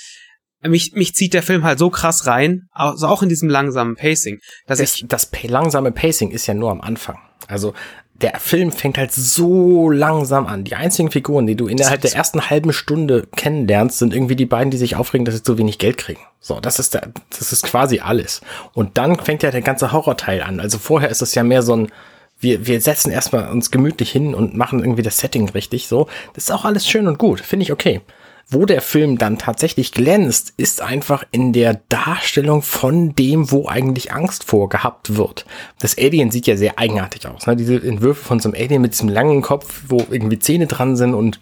[0.62, 4.40] mich, mich zieht der Film halt so krass rein, also auch in diesem langsamen Pacing,
[4.68, 5.06] dass das, ich.
[5.08, 7.18] Das langsame Pacing ist ja nur am Anfang.
[7.48, 7.74] Also
[8.22, 10.66] der Film fängt halt so langsam an.
[10.66, 14.72] Die einzigen Figuren, die du innerhalb der ersten halben Stunde kennenlernst, sind irgendwie die beiden,
[14.72, 16.20] die sich aufregen, dass sie zu wenig Geld kriegen.
[16.42, 18.42] So, das ist der, das ist quasi alles.
[18.74, 20.60] Und dann fängt ja der ganze Horrorteil an.
[20.60, 21.92] Also vorher ist es ja mehr so ein,
[22.40, 26.08] wir, wir setzen erstmal uns gemütlich hin und machen irgendwie das Setting richtig so.
[26.34, 28.02] Das ist auch alles schön und gut, finde ich okay.
[28.52, 34.12] Wo der Film dann tatsächlich glänzt, ist einfach in der Darstellung von dem, wo eigentlich
[34.12, 35.46] Angst vorgehabt wird.
[35.80, 37.46] Das Alien sieht ja sehr eigenartig aus.
[37.46, 37.56] Ne?
[37.56, 41.14] Diese Entwürfe von so einem Alien mit diesem langen Kopf, wo irgendwie Zähne dran sind
[41.14, 41.40] und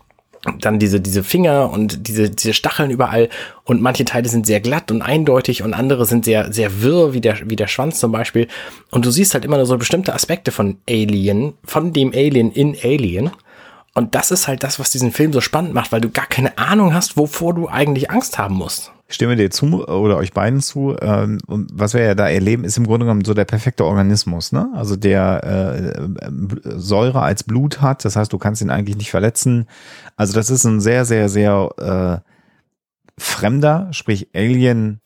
[0.59, 3.29] dann diese, diese Finger und diese, diese Stacheln überall
[3.63, 7.21] und manche Teile sind sehr glatt und eindeutig und andere sind sehr, sehr wirr, wie
[7.21, 8.47] der, wie der Schwanz zum Beispiel.
[8.91, 12.75] Und du siehst halt immer nur so bestimmte Aspekte von Alien, von dem Alien in
[12.81, 13.31] Alien.
[13.93, 16.57] Und das ist halt das, was diesen Film so spannend macht, weil du gar keine
[16.57, 18.91] Ahnung hast, wovor du eigentlich Angst haben musst.
[19.09, 20.95] Stimme dir zu oder euch beiden zu.
[21.01, 24.51] Ähm, und was wir ja da erleben, ist im Grunde genommen so der perfekte Organismus,
[24.51, 24.69] ne?
[24.75, 29.67] Also der äh, Säure als Blut hat, das heißt, du kannst ihn eigentlich nicht verletzen.
[30.17, 32.29] Also das ist ein sehr, sehr, sehr äh,
[33.17, 34.99] fremder, sprich Alien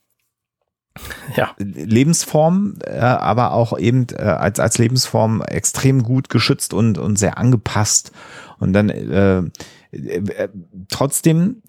[1.36, 1.56] ja.
[1.58, 7.38] Lebensform, äh, aber auch eben äh, als, als Lebensform extrem gut geschützt und, und sehr
[7.38, 8.12] angepasst.
[8.60, 9.44] Und dann äh,
[9.92, 10.50] äh,
[10.90, 11.62] trotzdem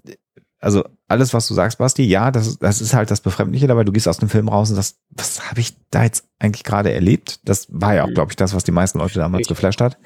[0.63, 3.83] also alles, was du sagst, Basti, ja, das, das ist halt das Befremdliche dabei.
[3.83, 6.93] Du gehst aus dem Film raus und sagst, was habe ich da jetzt eigentlich gerade
[6.93, 7.41] erlebt?
[7.45, 9.99] Das war ja auch, glaube ich, das, was die meisten Leute damals geflasht hat.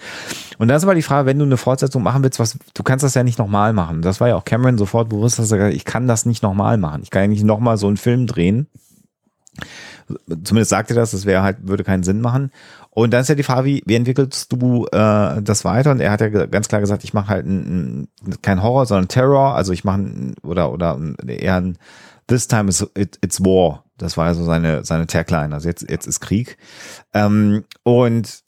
[0.57, 3.05] Und da ist aber die Frage, wenn du eine Fortsetzung machen willst, was, du kannst
[3.05, 4.01] das ja nicht nochmal machen.
[4.01, 6.79] Das war ja auch Cameron sofort bewusst, dass er gesagt ich kann das nicht nochmal
[6.79, 7.03] machen.
[7.03, 8.67] Ich kann ja nicht nochmal so einen Film drehen.
[10.27, 12.51] Zumindest sagte er das, das wäre halt, würde keinen Sinn machen.
[12.97, 15.91] Und dann ist ja die Frage, wie, wie entwickelst du äh, das weiter?
[15.91, 19.09] Und er hat ja ganz klar gesagt, ich mache halt ein, ein, kein Horror, sondern
[19.09, 19.55] Terror.
[19.55, 21.77] Also ich mache oder oder eher ein
[22.27, 23.85] This time is it, it's war.
[23.99, 25.53] Das war ja so seine seine Tagline.
[25.53, 26.57] Also jetzt jetzt ist Krieg.
[27.13, 28.43] Ähm, und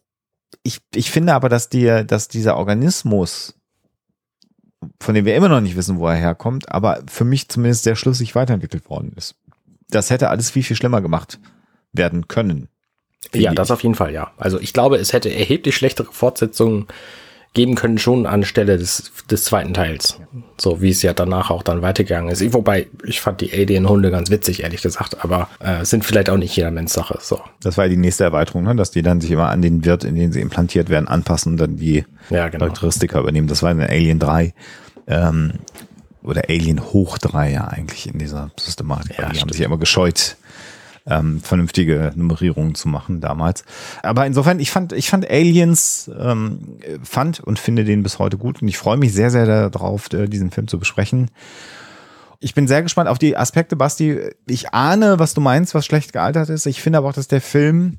[0.63, 3.55] ich ich finde aber, dass dir dass dieser Organismus
[4.99, 7.97] von dem wir immer noch nicht wissen, wo er herkommt, aber für mich zumindest sehr
[7.97, 9.35] schlüssig weiterentwickelt worden ist.
[9.91, 11.39] Das hätte alles viel viel schlimmer gemacht
[11.93, 12.71] werden können.
[13.35, 14.31] Ja, das auf jeden Fall, ja.
[14.37, 16.87] Also ich glaube, es hätte erheblich schlechtere Fortsetzungen
[17.55, 20.21] geben können, schon anstelle des, des zweiten Teils.
[20.59, 22.53] So wie es ja danach auch dann weitergegangen ist.
[22.53, 26.55] Wobei, ich fand die Alien-Hunde ganz witzig, ehrlich gesagt, aber äh, sind vielleicht auch nicht
[26.55, 27.19] jedermanns Sache.
[27.21, 27.41] So.
[27.61, 28.77] Das war ja die nächste Erweiterung, ne?
[28.77, 31.59] dass die dann sich immer an den Wirt, in den sie implantiert werden, anpassen und
[31.59, 32.67] dann die ja, genau.
[32.67, 33.49] Charakteristika übernehmen.
[33.49, 34.55] Das war in Alien 3.
[35.07, 35.55] Ähm,
[36.23, 39.19] oder Alien hoch 3 ja eigentlich in dieser Systematik.
[39.19, 39.41] Ja, die stimmt.
[39.41, 40.37] haben sich ja immer gescheut,
[41.09, 43.65] ähm, vernünftige Nummerierungen zu machen damals.
[44.03, 48.63] Aber insofern, ich fand, ich fand Aliens, ähm, fand und finde den bis heute gut
[48.63, 51.31] und ich freue mich sehr, sehr darauf, äh, diesen Film zu besprechen.
[52.41, 54.21] Ich bin sehr gespannt auf die Aspekte, Basti.
[54.47, 56.67] Ich ahne, was du meinst, was schlecht gealtert ist.
[56.67, 57.99] Ich finde aber auch, dass der Film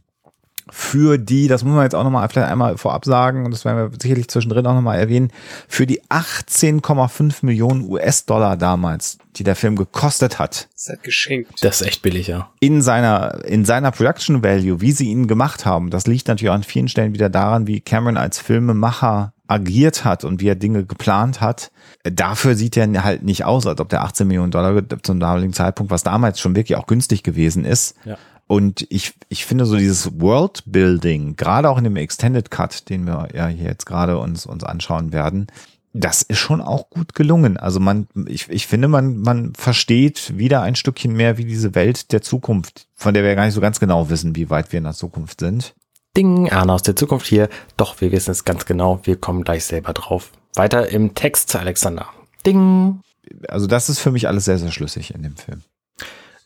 [0.72, 3.92] für die, das muss man jetzt auch nochmal vielleicht einmal vorab sagen, und das werden
[3.92, 5.32] wir sicherlich zwischendrin auch nochmal erwähnen,
[5.68, 10.68] für die 18,5 Millionen US-Dollar damals, die der Film gekostet hat.
[10.74, 11.64] Das ist halt geschenkt.
[11.64, 12.50] Das ist echt billig, ja.
[12.60, 16.64] In seiner, in seiner Production Value, wie sie ihn gemacht haben, das liegt natürlich an
[16.64, 21.42] vielen Stellen wieder daran, wie Cameron als Filmemacher agiert hat und wie er Dinge geplant
[21.42, 21.72] hat,
[22.04, 25.92] dafür sieht er halt nicht aus, als ob der 18 Millionen Dollar zum damaligen Zeitpunkt,
[25.92, 28.18] was damals schon wirklich auch günstig gewesen ist, ja.
[28.50, 33.28] Und ich, ich finde so dieses Worldbuilding, gerade auch in dem Extended Cut, den wir
[33.32, 35.46] ja hier jetzt gerade uns, uns anschauen werden,
[35.94, 37.58] das ist schon auch gut gelungen.
[37.58, 42.12] Also man, ich, ich finde, man, man versteht wieder ein Stückchen mehr, wie diese Welt
[42.12, 44.86] der Zukunft, von der wir gar nicht so ganz genau wissen, wie weit wir in
[44.86, 45.76] der Zukunft sind.
[46.18, 47.50] Ding, Arne aus der Zukunft hier.
[47.78, 49.00] Doch, wir wissen es ganz genau.
[49.04, 50.32] Wir kommen gleich selber drauf.
[50.56, 52.08] Weiter im Text, Alexander.
[52.48, 53.02] Ding.
[53.48, 55.62] Also das ist für mich alles sehr, sehr schlüssig in dem Film.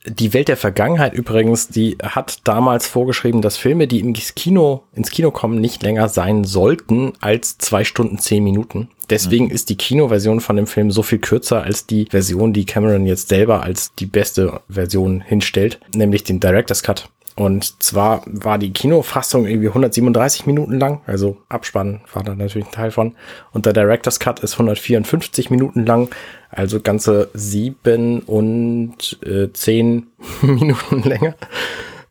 [0.06, 5.12] Die Welt der Vergangenheit übrigens, die hat damals vorgeschrieben, dass Filme, die ins Kino, ins
[5.12, 8.90] Kino kommen, nicht länger sein sollten als zwei Stunden zehn Minuten.
[9.10, 9.52] Deswegen mhm.
[9.52, 13.30] ist die Kinoversion von dem Film so viel kürzer als die Version, die Cameron jetzt
[13.30, 17.10] selber als die beste Version hinstellt, nämlich den Director's Cut.
[17.36, 22.74] Und zwar war die Kinofassung irgendwie 137 Minuten lang, also Abspann war da natürlich ein
[22.74, 23.16] Teil von.
[23.52, 26.10] Und der Director's Cut ist 154 Minuten lang,
[26.56, 30.08] also ganze sieben und äh, zehn
[30.42, 31.36] Minuten länger.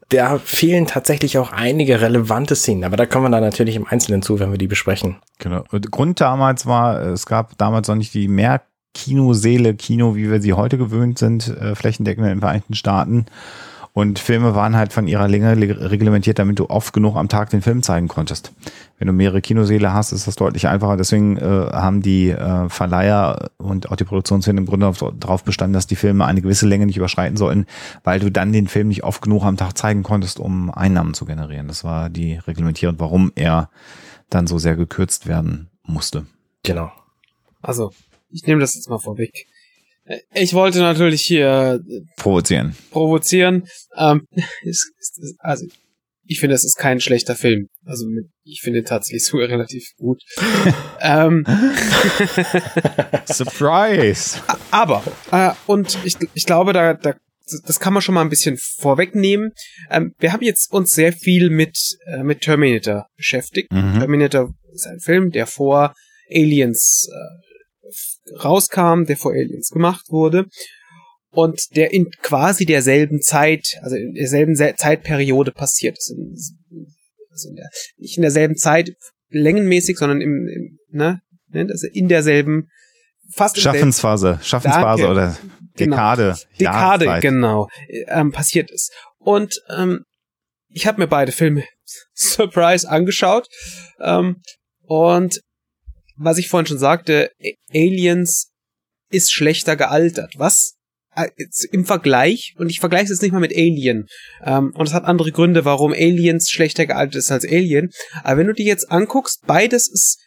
[0.08, 4.20] Da fehlen tatsächlich auch einige relevante Szenen, aber da kommen wir dann natürlich im Einzelnen
[4.20, 5.16] zu, wenn wir die besprechen.
[5.38, 5.64] Genau.
[5.70, 8.60] Und Grund damals war, es gab damals noch nicht die mehr
[8.94, 13.26] Kinoseele, Kino, wie wir sie heute gewöhnt sind, äh, flächendeckend in den Vereinigten Staaten.
[13.94, 17.60] Und Filme waren halt von ihrer Länge reglementiert, damit du oft genug am Tag den
[17.60, 18.52] Film zeigen konntest.
[18.98, 20.96] Wenn du mehrere Kinoseele hast, ist das deutlich einfacher.
[20.96, 25.86] Deswegen äh, haben die äh, Verleiher und auch die Produktionsfirmen im Grunde darauf bestanden, dass
[25.86, 27.66] die Filme eine gewisse Länge nicht überschreiten sollten,
[28.02, 31.26] weil du dann den Film nicht oft genug am Tag zeigen konntest, um Einnahmen zu
[31.26, 31.68] generieren.
[31.68, 33.68] Das war die Reglementierung, warum er
[34.30, 36.24] dann so sehr gekürzt werden musste.
[36.62, 36.90] Genau.
[37.60, 37.92] Also,
[38.30, 39.46] ich nehme das jetzt mal vorweg.
[40.34, 42.76] Ich wollte natürlich hier äh, provozieren.
[42.90, 43.68] Provozieren.
[43.96, 44.26] Ähm,
[45.38, 45.66] also
[46.24, 47.68] ich finde, es ist kein schlechter Film.
[47.84, 48.06] Also
[48.44, 50.20] ich finde tatsächlich sogar relativ gut.
[51.00, 51.44] ähm,
[53.26, 54.40] Surprise.
[54.70, 57.14] Aber äh, und ich, ich glaube, da, da
[57.66, 59.50] das kann man schon mal ein bisschen vorwegnehmen.
[59.90, 61.76] Ähm, wir haben jetzt uns sehr viel mit
[62.06, 63.70] äh, mit Terminator beschäftigt.
[63.72, 63.98] Mhm.
[63.98, 65.92] Terminator ist ein Film, der vor
[66.30, 67.51] Aliens äh,
[68.42, 70.46] rauskam, der vor Aliens gemacht wurde
[71.30, 76.14] und der in quasi derselben Zeit, also in derselben Zeitperiode passiert ist.
[77.30, 78.90] Also in der, nicht in derselben Zeit
[79.30, 82.68] längenmäßig, sondern im, im ne, ne also in derselben
[83.34, 85.12] fast Schaffensphase, Schaffensphase Danke.
[85.12, 85.38] oder
[85.74, 85.96] genau.
[85.96, 86.70] Dekade, genau.
[86.70, 87.68] Dekade, genau,
[88.08, 88.92] ähm, passiert ist.
[89.18, 90.04] Und ähm,
[90.68, 91.64] ich habe mir beide Filme
[92.14, 93.48] Surprise angeschaut
[94.00, 94.42] ähm,
[94.82, 95.40] und
[96.16, 97.30] was ich vorhin schon sagte,
[97.72, 98.50] Aliens
[99.10, 100.34] ist schlechter gealtert.
[100.38, 100.74] Was?
[101.14, 101.28] Äh,
[101.72, 104.06] Im Vergleich, und ich vergleiche es jetzt nicht mal mit Alien,
[104.44, 107.90] ähm, und es hat andere Gründe, warum Aliens schlechter gealtert ist als Alien,
[108.22, 110.18] aber wenn du die jetzt anguckst, beides ist,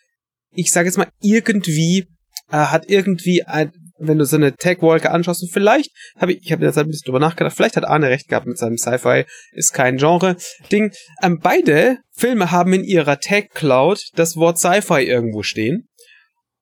[0.51, 2.07] ich sage jetzt mal, irgendwie,
[2.51, 3.71] äh, hat irgendwie ein,
[4.07, 7.05] wenn du so eine Tech-Wolke anschaust, und vielleicht habe ich, ich habe jetzt ein bisschen
[7.05, 10.91] drüber nachgedacht, vielleicht hat Arne recht gehabt mit seinem Sci-Fi, ist kein Genre-Ding.
[11.21, 15.87] Ähm, beide Filme haben in ihrer Tech-Cloud das Wort Sci-Fi irgendwo stehen.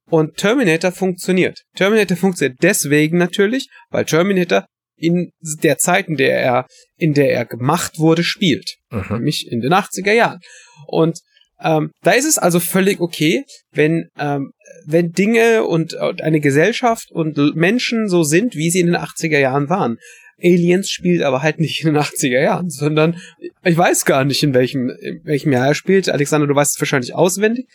[0.10, 1.62] Und Terminator funktioniert.
[1.76, 4.66] Terminator funktioniert deswegen natürlich, weil Terminator
[4.96, 6.68] in der Zeit, in der er,
[6.98, 8.76] in der er gemacht wurde, spielt.
[8.92, 9.06] Mhm.
[9.10, 10.40] Nämlich in den 80er Jahren.
[10.88, 11.20] Und
[11.62, 14.52] ähm, da ist es also völlig okay, wenn, ähm,
[14.86, 19.40] wenn Dinge und, und eine Gesellschaft und Menschen so sind, wie sie in den 80er
[19.40, 19.98] Jahren waren.
[20.44, 23.18] Aliens spielt aber halt nicht in den 80er Jahren, sondern
[23.64, 26.10] ich weiß gar nicht, in welchem, in welchem Jahr er spielt.
[26.10, 27.68] Alexander, du weißt es wahrscheinlich auswendig.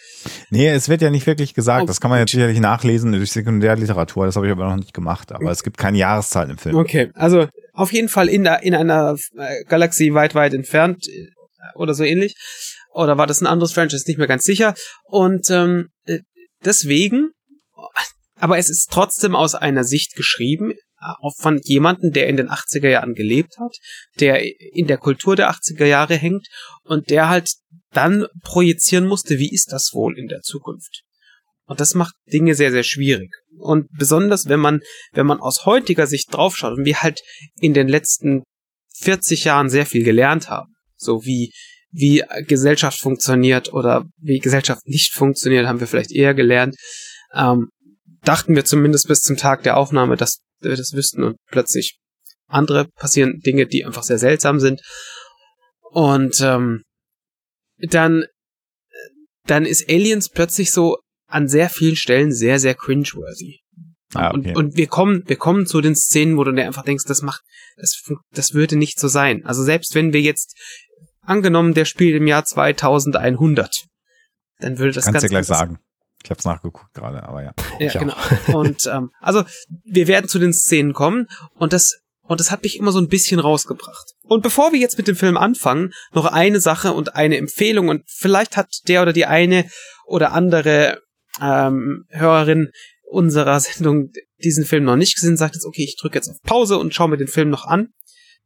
[0.51, 1.85] Nee, es wird ja nicht wirklich gesagt.
[1.85, 1.87] Oh.
[1.87, 4.27] Das kann man jetzt sicherlich nachlesen durch Sekundärliteratur.
[4.27, 5.33] Das habe ich aber noch nicht gemacht.
[5.33, 6.77] Aber es gibt keine Jahreszahl im Film.
[6.77, 11.29] Okay, also auf jeden Fall in, der, in einer äh, Galaxie weit, weit entfernt äh,
[11.75, 12.35] oder so ähnlich.
[12.99, 14.05] Oder war das ein anderes Franchise?
[14.07, 14.75] Nicht mehr ganz sicher.
[15.05, 16.19] Und ähm, äh,
[16.65, 17.31] deswegen,
[18.37, 20.75] aber es ist trotzdem aus einer Sicht geschrieben,
[21.37, 23.77] von jemandem, der in den 80er Jahren gelebt hat,
[24.19, 24.43] der
[24.75, 26.49] in der Kultur der 80er Jahre hängt
[26.83, 27.53] und der halt
[27.93, 31.03] dann projizieren musste, wie ist das wohl in der Zukunft?
[31.67, 33.31] Und das macht Dinge sehr, sehr schwierig.
[33.59, 34.81] Und besonders, wenn man,
[35.13, 37.21] wenn man aus heutiger Sicht draufschaut und wir halt
[37.61, 38.43] in den letzten
[38.97, 41.53] 40 Jahren sehr viel gelernt haben, so wie,
[41.91, 46.77] wie Gesellschaft funktioniert oder wie Gesellschaft nicht funktioniert, haben wir vielleicht eher gelernt,
[47.35, 47.69] ähm,
[48.23, 51.99] dachten wir zumindest bis zum Tag der Aufnahme, dass wir das wüssten und plötzlich
[52.47, 54.81] andere passieren Dinge, die einfach sehr seltsam sind.
[55.91, 56.83] Und ähm,
[57.79, 58.25] dann,
[59.47, 63.61] dann ist Aliens plötzlich so an sehr vielen Stellen sehr, sehr cringeworthy.
[64.15, 64.49] Ah, okay.
[64.49, 67.21] und, und wir kommen, wir kommen zu den Szenen, wo du dir einfach denkst, das
[67.21, 67.43] macht,
[67.77, 69.45] das, das würde nicht so sein.
[69.45, 70.57] Also selbst wenn wir jetzt,
[71.29, 73.87] angenommen, der spielt im Jahr 2100,
[74.61, 75.79] dann würde das Kannst ganz du gleich sagen.
[76.25, 77.53] Ich habe es nachgeguckt gerade, aber ja.
[77.79, 78.15] ja, genau.
[78.53, 79.45] Und ähm, also
[79.85, 83.09] wir werden zu den Szenen kommen und das und das hat mich immer so ein
[83.09, 84.15] bisschen rausgebracht.
[84.23, 88.03] Und bevor wir jetzt mit dem Film anfangen, noch eine Sache und eine Empfehlung und
[88.07, 89.65] vielleicht hat der oder die eine
[90.05, 91.01] oder andere
[91.41, 92.71] ähm, Hörerin
[93.11, 94.11] unserer Sendung
[94.43, 97.09] diesen Film noch nicht gesehen, sagt jetzt, okay, ich drücke jetzt auf Pause und schaue
[97.09, 97.89] mir den Film noch an.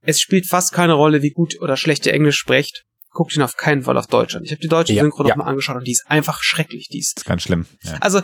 [0.05, 2.85] Es spielt fast keine Rolle, wie gut oder schlecht ihr Englisch sprecht.
[3.11, 4.43] Guckt ihn auf keinen Fall auf Deutsch an.
[4.45, 5.31] Ich habe die deutsche Ja, Synchro ja.
[5.31, 6.89] noch mal angeschaut und die ist einfach schrecklich.
[6.89, 7.67] Die ist ist ganz schlimm.
[7.83, 7.99] Ja.
[8.01, 8.21] also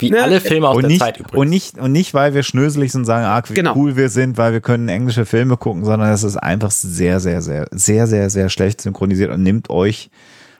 [0.00, 0.22] Wie Ne?
[0.22, 1.36] alle Filme aus Und der nicht, Zeit übrigens.
[1.38, 3.74] und nicht, und nicht, weil wir schnöselig sind und sagen, ah, wie Genau.
[3.74, 7.42] cool wir sind, weil wir können englische Filme gucken, sondern es ist einfach sehr, sehr,
[7.42, 10.08] sehr, sehr, sehr, sehr schlecht synchronisiert und nimmt euch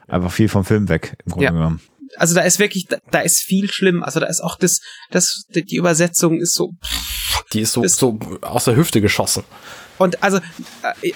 [0.09, 1.51] einfach viel vom Film weg, im Grunde Ja.
[1.51, 1.79] genommen.
[2.17, 4.03] also da ist wirklich, da, da ist viel schlimm.
[4.03, 6.71] Also da ist auch das, das, die Übersetzung ist so.
[7.53, 9.43] Die ist so, Das- so aus der Hüfte geschossen.
[9.99, 10.39] Und also
[11.01, 11.11] äh,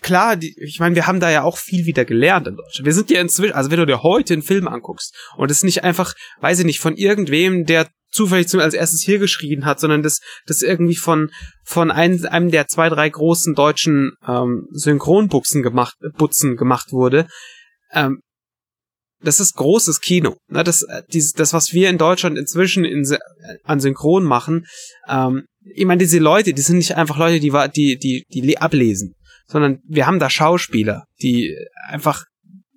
[0.00, 2.86] klar, die, ich meine, wir haben da ja auch viel wieder gelernt in Deutschland.
[2.86, 5.82] Wir sind ja inzwischen, also wenn du dir heute einen Film anguckst und es nicht
[5.82, 10.02] einfach, weiß ich nicht, von irgendwem, der zufällig zum, als erstes hier geschrien hat, sondern
[10.02, 11.30] das, das irgendwie von
[11.64, 17.26] von einem, einem der zwei, drei großen deutschen ähm, Synchronbuchsen gemacht, Butzen gemacht wurde,
[17.92, 18.20] ähm,
[19.22, 20.36] das ist großes Kino.
[20.48, 20.62] Ne?
[20.64, 23.18] Das, äh, dieses, das, was wir in Deutschland inzwischen in, äh,
[23.64, 24.66] an Synchron machen,
[25.08, 25.44] ähm,
[25.74, 29.14] ich meine, diese Leute, die sind nicht einfach Leute, die, die, die, die le- ablesen,
[29.46, 31.54] sondern wir haben da Schauspieler, die
[31.88, 32.24] einfach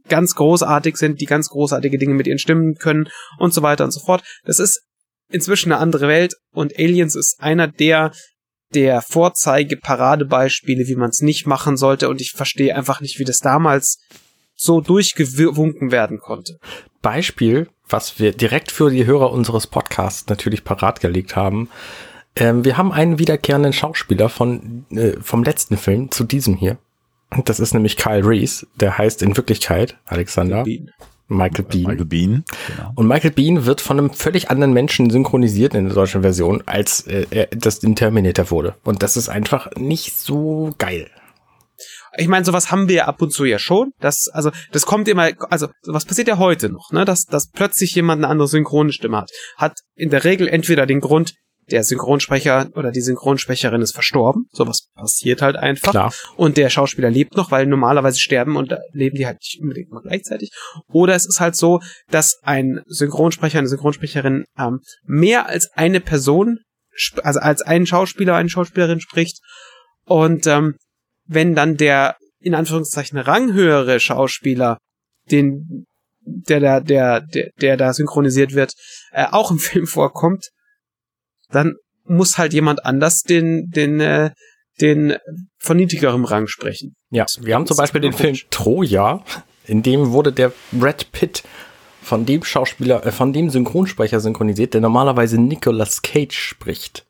[0.10, 3.92] ganz großartig sind, die ganz großartige Dinge mit ihren Stimmen können und so weiter und
[3.92, 4.24] so fort.
[4.44, 4.82] Das ist
[5.32, 8.12] inzwischen eine andere Welt und Aliens ist einer der
[8.74, 13.40] der Vorzeige-Paradebeispiele, wie man es nicht machen sollte und ich verstehe einfach nicht, wie das
[13.40, 13.98] damals
[14.62, 16.60] so durchgewunken werden konnte.
[17.02, 21.70] Beispiel, was wir direkt für die Hörer unseres Podcasts natürlich parat gelegt haben.
[22.36, 26.78] Ähm, wir haben einen wiederkehrenden Schauspieler von, äh, vom letzten Film zu diesem hier.
[27.46, 28.68] Das ist nämlich Kyle Reese.
[28.76, 30.64] Der heißt in Wirklichkeit Alexander
[31.28, 31.88] Michael Bean.
[31.88, 32.44] Michael Bean.
[32.68, 32.92] Genau.
[32.96, 37.08] Und Michael Bean wird von einem völlig anderen Menschen synchronisiert in der deutschen Version, als
[37.08, 38.76] äh, er das in Terminator wurde.
[38.84, 41.10] Und das ist einfach nicht so geil.
[42.18, 43.92] Ich meine, sowas haben wir ab und zu ja schon.
[44.00, 47.06] Das, also, das kommt immer, also, sowas passiert ja heute noch, ne?
[47.06, 49.32] Dass, dass plötzlich jemand eine andere synchrone Stimme hat.
[49.56, 51.34] Hat in der Regel entweder den Grund,
[51.70, 54.48] der Synchronsprecher oder die Synchronsprecherin ist verstorben.
[54.52, 55.92] Sowas passiert halt einfach.
[55.92, 56.14] Klar.
[56.36, 60.02] Und der Schauspieler lebt noch, weil normalerweise sterben und leben die halt nicht unbedingt mal
[60.02, 60.52] gleichzeitig.
[60.92, 66.60] Oder es ist halt so, dass ein Synchronsprecher, eine Synchronsprecherin ähm, mehr als eine Person,
[67.24, 69.40] also als einen Schauspieler, eine Schauspielerin spricht.
[70.06, 70.76] Und ähm,
[71.34, 74.78] wenn dann der in Anführungszeichen ranghöhere Schauspieler,
[75.32, 75.86] den
[76.24, 78.74] der da der der der da synchronisiert wird,
[79.12, 80.50] äh, auch im Film vorkommt,
[81.50, 84.32] dann muss halt jemand anders den den äh,
[84.80, 85.16] den
[85.58, 86.96] von niedrigerem Rang sprechen.
[87.12, 88.36] Ja, wir haben zum Beispiel den Film.
[88.50, 89.24] Troja,
[89.68, 91.44] in dem wurde der Brad Pitt
[92.02, 97.06] von dem Schauspieler, äh, von dem Synchronsprecher synchronisiert, der normalerweise Nicolas Cage spricht.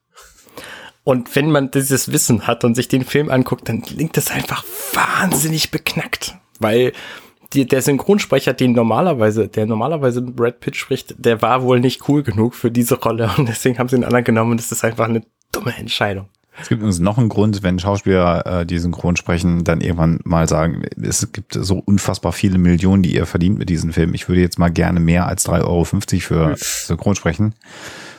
[1.04, 4.64] Und wenn man dieses Wissen hat und sich den Film anguckt, dann klingt das einfach
[4.94, 6.38] wahnsinnig beknackt.
[6.60, 6.94] Weil
[7.54, 12.24] die, der Synchronsprecher, den normalerweise, der normalerweise Brad Pitt spricht, der war wohl nicht cool
[12.24, 15.10] genug für diese Rolle und deswegen haben sie einen anderen genommen und das ist einfach
[15.10, 16.28] eine dumme Entscheidung.
[16.60, 20.48] Es gibt übrigens noch einen Grund, wenn Schauspieler, äh, die synchron sprechen, dann irgendwann mal
[20.48, 24.14] sagen, es gibt so unfassbar viele Millionen, die ihr verdient mit diesem Film.
[24.14, 25.86] Ich würde jetzt mal gerne mehr als 3,50 Euro
[26.20, 27.56] für Synchronsprechen.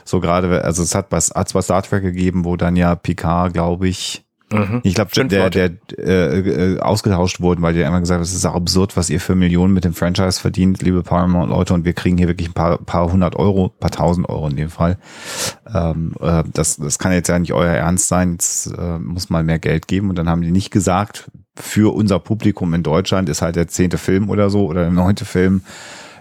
[0.04, 3.52] So gerade, also es hat bei, hat bei Star Trek gegeben, wo dann ja Picard,
[3.54, 4.80] glaube ich, Mhm.
[4.82, 8.44] Ich glaube, der, der äh, äh, ausgetauscht wurden, weil die immer gesagt haben, es ist
[8.44, 12.18] auch absurd, was ihr für Millionen mit dem Franchise verdient, liebe Paramount-Leute, und wir kriegen
[12.18, 14.98] hier wirklich ein paar, paar hundert Euro, paar tausend Euro in dem Fall.
[15.72, 19.42] Ähm, äh, das, das kann jetzt ja nicht euer Ernst sein, jetzt äh, muss mal
[19.42, 20.10] mehr Geld geben.
[20.10, 23.98] Und dann haben die nicht gesagt, für unser Publikum in Deutschland ist halt der zehnte
[23.98, 25.62] Film oder so oder der neunte Film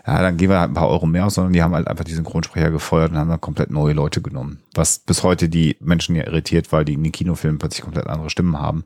[0.05, 2.03] ja, dann gehen wir halt ein paar Euro mehr aus, sondern die haben halt einfach
[2.03, 4.59] die Synchronsprecher gefeuert und haben dann komplett neue Leute genommen.
[4.73, 8.29] Was bis heute die Menschen ja irritiert, weil die in den Kinofilmen plötzlich komplett andere
[8.29, 8.83] Stimmen haben.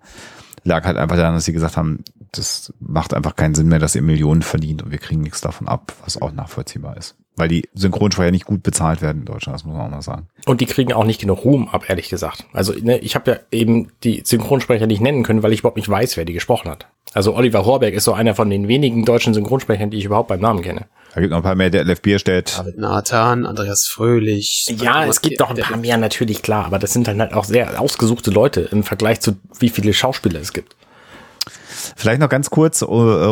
[0.64, 3.96] Lag halt einfach daran, dass sie gesagt haben, das macht einfach keinen Sinn mehr, dass
[3.96, 7.16] ihr Millionen verdient und wir kriegen nichts davon ab, was auch nachvollziehbar ist.
[7.38, 10.28] Weil die Synchronsprecher nicht gut bezahlt werden in Deutschland, das muss man auch mal sagen.
[10.46, 12.46] Und die kriegen auch nicht genug Ruhm ab, ehrlich gesagt.
[12.52, 15.90] Also ne, ich habe ja eben die Synchronsprecher nicht nennen können, weil ich überhaupt nicht
[15.90, 16.88] weiß, wer die gesprochen hat.
[17.14, 20.42] Also Oliver Horberg ist so einer von den wenigen deutschen Synchronsprechern, die ich überhaupt beim
[20.42, 20.88] Namen kenne.
[21.16, 22.60] Da gibt noch ein paar mehr, der LF Bierstedt.
[22.60, 24.66] David Nathan, Andreas Fröhlich.
[24.68, 26.66] Ja, es gibt noch ein paar mehr, natürlich, klar.
[26.66, 30.42] Aber das sind dann halt auch sehr ausgesuchte Leute im Vergleich zu wie viele Schauspieler
[30.42, 30.76] es gibt.
[31.96, 32.88] Vielleicht noch ganz kurz uh,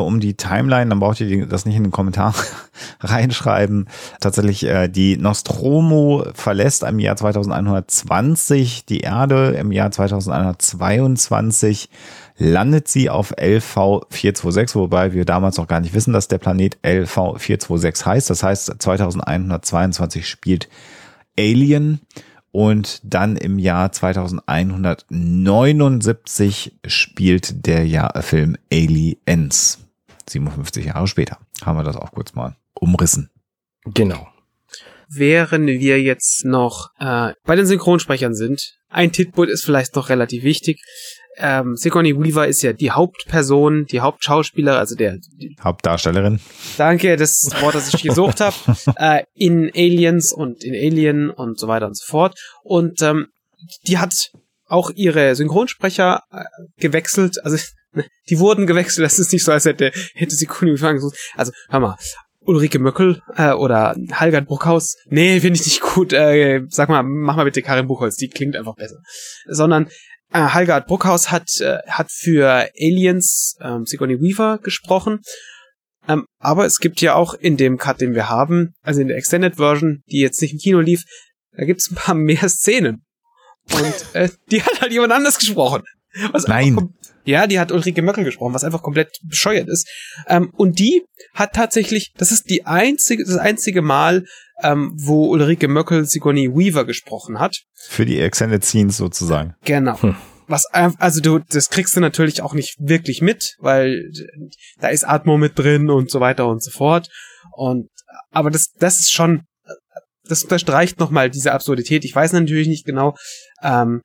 [0.06, 2.34] um die Timeline, dann braucht ihr das nicht in den Kommentar
[3.02, 3.90] reinschreiben.
[4.22, 11.90] Tatsächlich, äh, die Nostromo verlässt im Jahr 2120 die Erde, im Jahr 2122
[12.38, 18.06] landet sie auf LV426, wobei wir damals noch gar nicht wissen, dass der Planet LV426
[18.06, 18.30] heißt.
[18.30, 20.70] Das heißt, 2122 spielt
[21.38, 22.02] Alien
[22.52, 29.80] und dann im Jahr 2179 spielt der Jahr Film Aliens.
[30.30, 33.30] 57 Jahre später haben wir das auch kurz mal umrissen.
[33.86, 34.28] Genau.
[35.10, 40.44] Während wir jetzt noch äh, bei den Synchronsprechern sind, ein Titbut ist vielleicht noch relativ
[40.44, 40.80] wichtig
[41.38, 46.40] ähm, Sigourney Weaver ist ja die Hauptperson, die Hauptschauspieler, also der die, Hauptdarstellerin.
[46.78, 48.56] Danke, das Wort, das ich gesucht habe,
[48.98, 52.38] äh, in Aliens und in Alien und so weiter und so fort.
[52.64, 53.28] Und ähm,
[53.88, 54.14] die hat
[54.68, 56.44] auch ihre Synchronsprecher äh,
[56.78, 57.58] gewechselt, also
[58.30, 59.06] die wurden gewechselt.
[59.06, 61.18] Das ist nicht so, als hätte hätte Sigourney Weaver gesucht.
[61.36, 61.98] Also hör mal,
[62.46, 64.98] Ulrike Möckel äh, oder Halgard Bruckhaus.
[65.06, 66.14] Nee, finde ich nicht gut.
[66.14, 68.98] Äh, sag mal, mach mal bitte Karin Buchholz, die klingt einfach besser.
[69.48, 69.90] Sondern
[70.34, 75.22] äh, Halgard Bruckhaus hat, äh, hat für Aliens ähm, Sigourney Weaver gesprochen.
[76.08, 79.18] Ähm, aber es gibt ja auch in dem Cut, den wir haben, also in der
[79.18, 81.04] Extended Version, die jetzt nicht im Kino lief,
[81.56, 83.06] da gibt's ein paar mehr Szenen.
[83.72, 85.84] Und äh, die hat halt jemand anders gesprochen.
[86.48, 86.94] Nein.
[87.26, 89.90] Ja, die hat Ulrike Möckel gesprochen, was einfach komplett bescheuert ist.
[90.28, 91.04] Ähm, und die
[91.34, 94.26] hat tatsächlich, das ist die einzige, das einzige Mal,
[94.62, 97.58] ähm, wo Ulrike Möckel Sigourney Weaver gesprochen hat.
[97.88, 99.56] Für die Extended Scenes sozusagen.
[99.64, 100.02] Genau.
[100.02, 100.16] Hm.
[100.48, 104.12] Was, also du, das kriegst du natürlich auch nicht wirklich mit, weil
[104.80, 107.08] da ist Atmo mit drin und so weiter und so fort.
[107.56, 107.88] Und,
[108.32, 109.44] aber das, das ist schon,
[110.26, 112.04] das unterstreicht nochmal diese Absurdität.
[112.06, 113.16] Ich weiß natürlich nicht genau,
[113.62, 114.02] ähm,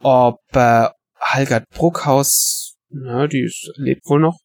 [0.00, 0.88] ob äh,
[1.20, 4.38] Halgard Bruckhaus, na, die ist, lebt wohl noch.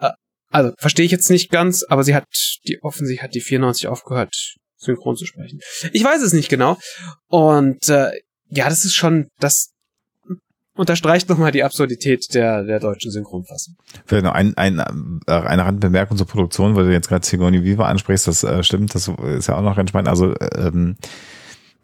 [0.00, 0.10] Äh,
[0.50, 2.24] also verstehe ich jetzt nicht ganz, aber sie hat
[2.66, 5.60] die offensichtlich hat die 94 aufgehört synchron zu sprechen.
[5.92, 6.76] Ich weiß es nicht genau.
[7.28, 8.10] Und äh,
[8.48, 9.72] ja, das ist schon, das
[10.74, 13.76] unterstreicht nochmal die Absurdität der, der deutschen Synchronfassung.
[14.06, 14.78] Vielleicht noch ein, ein,
[15.26, 18.94] äh, eine Randbemerkung zur Produktion, weil du jetzt gerade Sigourney Viva ansprichst, das äh, stimmt,
[18.94, 20.08] das ist ja auch noch ganz spannend.
[20.08, 20.96] Also ähm,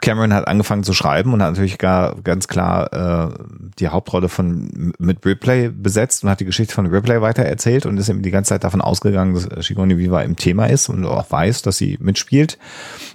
[0.00, 3.34] Cameron hat angefangen zu schreiben und hat natürlich gar ganz klar äh,
[3.78, 8.08] die Hauptrolle von mit Ripley besetzt und hat die Geschichte von Ripley weitererzählt und ist
[8.08, 11.62] eben die ganze Zeit davon ausgegangen, dass Sigourney Viva im Thema ist und auch weiß,
[11.62, 12.58] dass sie mitspielt.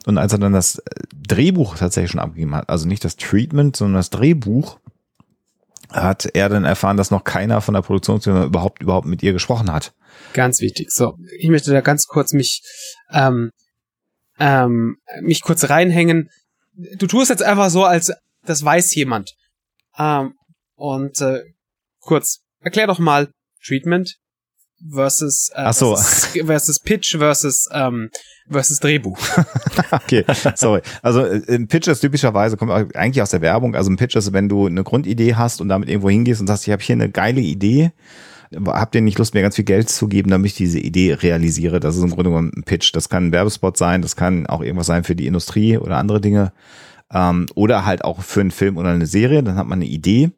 [0.05, 0.83] Und als er dann das
[1.15, 4.77] Drehbuch tatsächlich schon abgegeben hat, also nicht das Treatment, sondern das Drehbuch,
[5.89, 9.71] hat er dann erfahren, dass noch keiner von der Produktionsfirma überhaupt überhaupt mit ihr gesprochen
[9.71, 9.93] hat.
[10.33, 10.91] Ganz wichtig.
[10.91, 12.61] So, ich möchte da ganz kurz mich
[13.11, 13.51] ähm,
[14.39, 16.29] ähm, mich kurz reinhängen
[16.75, 18.11] du tust jetzt einfach so, als
[18.45, 19.33] das weiß jemand.
[19.97, 20.33] Ähm,
[20.75, 21.41] und äh,
[21.99, 23.29] kurz, erklär doch mal
[23.65, 24.17] Treatment
[24.91, 25.95] versus, äh, Ach so.
[25.95, 28.09] versus, versus Pitch versus ähm,
[28.49, 29.17] versus Drehbuch.
[29.91, 30.81] okay, sorry.
[31.01, 33.75] Also äh, ein Pitch ist typischerweise kommt eigentlich aus der Werbung.
[33.75, 36.67] Also ein Pitch ist, wenn du eine Grundidee hast und damit irgendwo hingehst und sagst,
[36.67, 37.91] ich habe hier eine geile Idee
[38.65, 41.79] habt ihr nicht Lust, mir ganz viel Geld zu geben, damit ich diese Idee realisiere?
[41.79, 42.95] Das ist im Grunde genommen ein Pitch.
[42.95, 46.21] Das kann ein Werbespot sein, das kann auch irgendwas sein für die Industrie oder andere
[46.21, 46.53] Dinge.
[47.11, 50.31] Ähm, oder halt auch für einen Film oder eine Serie, dann hat man eine Idee.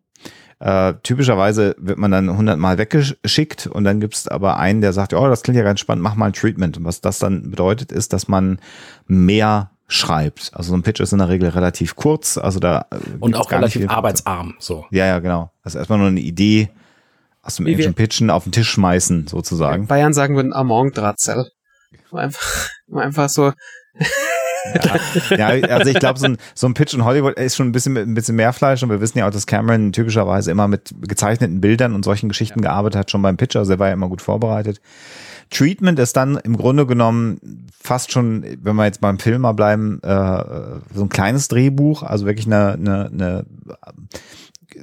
[0.60, 5.14] Äh, typischerweise wird man dann hundertmal weggeschickt und dann gibt es aber einen, der sagt,
[5.14, 6.78] oh, das klingt ja ganz spannend, mach mal ein Treatment.
[6.78, 8.60] Und was das dann bedeutet, ist, dass man
[9.06, 10.52] mehr schreibt.
[10.54, 13.52] Also so ein Pitch ist in der Regel relativ kurz, also da äh, und auch
[13.52, 14.56] relativ arbeitsarm.
[14.60, 14.86] So.
[14.92, 15.52] Ja, ja, genau.
[15.64, 16.70] Ist erstmal nur eine Idee
[17.46, 19.86] aus dem Englischen Pitchen auf den Tisch schmeißen, sozusagen.
[19.86, 21.52] Bayern sagen würden Among-Drahtzel.
[22.12, 23.52] Einfach, einfach so.
[25.30, 27.72] ja, ja, also ich glaube, so ein, so ein Pitch in Hollywood ist schon ein
[27.72, 30.96] bisschen, ein bisschen mehr Fleisch und wir wissen ja auch, dass Cameron typischerweise immer mit
[31.02, 32.70] gezeichneten Bildern und solchen Geschichten ja.
[32.70, 34.82] gearbeitet hat, schon beim Pitch, also er war ja immer gut vorbereitet.
[35.52, 40.00] Treatment ist dann im Grunde genommen fast schon, wenn wir jetzt beim Film mal bleiben,
[40.02, 43.46] äh, so ein kleines Drehbuch, also wirklich eine, eine, eine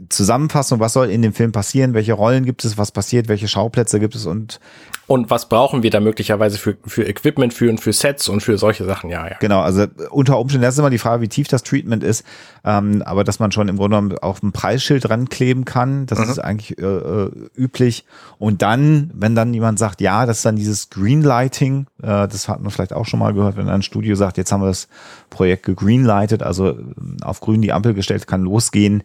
[0.08, 4.00] Zusammenfassung, was soll in dem Film passieren, welche Rollen gibt es, was passiert, welche Schauplätze
[4.00, 4.26] gibt es?
[4.26, 4.60] Und
[5.08, 8.84] und was brauchen wir da möglicherweise für, für Equipment, für, für Sets und für solche
[8.84, 9.36] Sachen, ja, ja.
[9.40, 12.24] Genau, also unter Umständen, das ist immer die Frage, wie tief das Treatment ist,
[12.64, 16.30] ähm, aber dass man schon im Grunde genommen auf ein Preisschild rankleben kann, das mhm.
[16.30, 18.06] ist eigentlich äh, äh, üblich.
[18.38, 22.62] Und dann, wenn dann jemand sagt, ja, das ist dann dieses Greenlighting, äh, das hat
[22.62, 24.88] man vielleicht auch schon mal gehört, wenn ein Studio sagt, jetzt haben wir das
[25.30, 26.78] Projekt gegreenlightet, also
[27.22, 29.02] auf grün die Ampel gestellt, kann losgehen,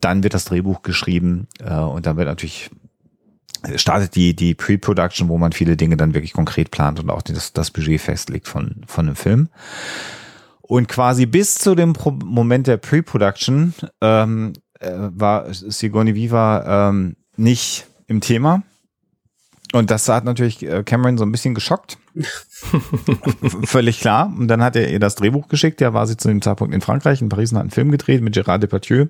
[0.00, 2.70] dann wird das Drehbuch geschrieben äh, und dann wird natürlich
[3.76, 7.52] startet die, die Pre-Production, wo man viele Dinge dann wirklich konkret plant und auch das,
[7.52, 9.48] das Budget festlegt von, von einem Film.
[10.62, 17.16] Und quasi bis zu dem Pro Moment der Pre-Production ähm, äh, war Sigourney Viva ähm,
[17.36, 18.62] nicht im Thema.
[19.72, 21.98] Und das hat natürlich äh, Cameron so ein bisschen geschockt.
[23.64, 24.32] Völlig klar.
[24.36, 25.80] Und dann hat er ihr das Drehbuch geschickt.
[25.80, 28.20] Ja, war sie zu dem Zeitpunkt in Frankreich, in Paris und hat einen Film gedreht
[28.20, 29.06] mit Gérard Depardieu.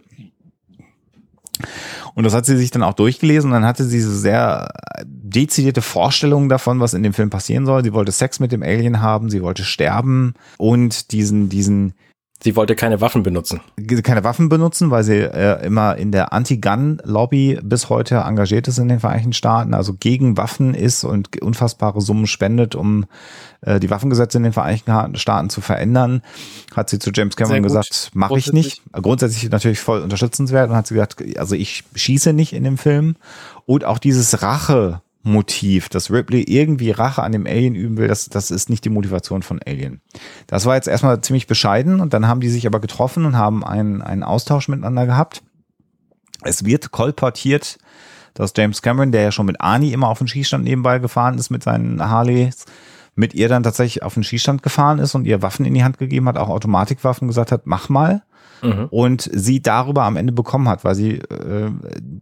[2.15, 4.71] Und das hat sie sich dann auch durchgelesen und dann hatte sie so sehr
[5.05, 7.85] dezidierte Vorstellungen davon, was in dem Film passieren soll.
[7.85, 11.95] Sie wollte Sex mit dem Alien haben, sie wollte sterben und diesen, diesen,
[12.43, 13.61] Sie wollte keine Waffen benutzen.
[14.03, 18.89] Keine Waffen benutzen, weil sie äh, immer in der Anti-Gun-Lobby bis heute engagiert ist in
[18.89, 23.05] den Vereinigten Staaten, also gegen Waffen ist und unfassbare Summen spendet, um
[23.61, 26.23] äh, die Waffengesetze in den Vereinigten Staaten zu verändern.
[26.75, 28.83] Hat sie zu James Cameron gesagt, mache ich nicht.
[28.93, 33.17] Grundsätzlich natürlich voll unterstützenswert und hat sie gesagt, also ich schieße nicht in dem Film.
[33.67, 38.29] Und auch dieses Rache Motiv, dass Ripley irgendwie Rache an dem Alien üben will, das,
[38.31, 40.01] das ist nicht die Motivation von Alien.
[40.47, 43.63] Das war jetzt erstmal ziemlich bescheiden und dann haben die sich aber getroffen und haben
[43.65, 45.43] einen, einen Austausch miteinander gehabt.
[46.43, 47.79] Es wird kolportiert,
[48.33, 51.51] dass James Cameron, der ja schon mit Ani immer auf den Schießstand nebenbei gefahren ist
[51.51, 52.65] mit seinen Harleys,
[53.15, 55.99] mit ihr dann tatsächlich auf den Schießstand gefahren ist und ihr Waffen in die Hand
[55.99, 58.23] gegeben hat, auch Automatikwaffen gesagt hat, mach mal
[58.63, 58.87] mhm.
[58.91, 61.71] und sie darüber am Ende bekommen hat, weil sie äh,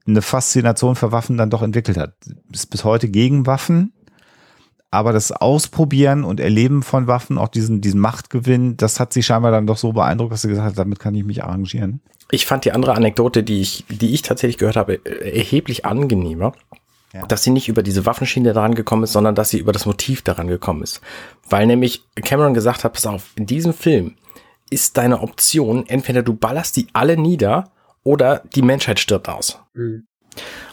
[0.06, 2.14] eine Faszination für Waffen dann doch entwickelt hat.
[2.52, 3.92] Ist bis heute gegen Waffen,
[4.90, 9.50] aber das Ausprobieren und Erleben von Waffen, auch diesen, diesen Machtgewinn, das hat sie scheinbar
[9.50, 12.00] dann doch so beeindruckt, dass sie gesagt hat, damit kann ich mich arrangieren.
[12.30, 16.52] Ich fand die andere Anekdote, die ich, die ich tatsächlich gehört habe, erheblich angenehmer.
[17.14, 17.26] Ja.
[17.26, 20.20] Dass sie nicht über diese Waffenschiene daran gekommen ist, sondern dass sie über das Motiv
[20.20, 21.00] daran gekommen ist.
[21.48, 24.16] Weil nämlich Cameron gesagt hat, pass auf, in diesem Film
[24.70, 27.70] ist deine Option, entweder du ballerst die alle nieder
[28.02, 29.58] oder die Menschheit stirbt aus.
[29.74, 30.06] Mhm.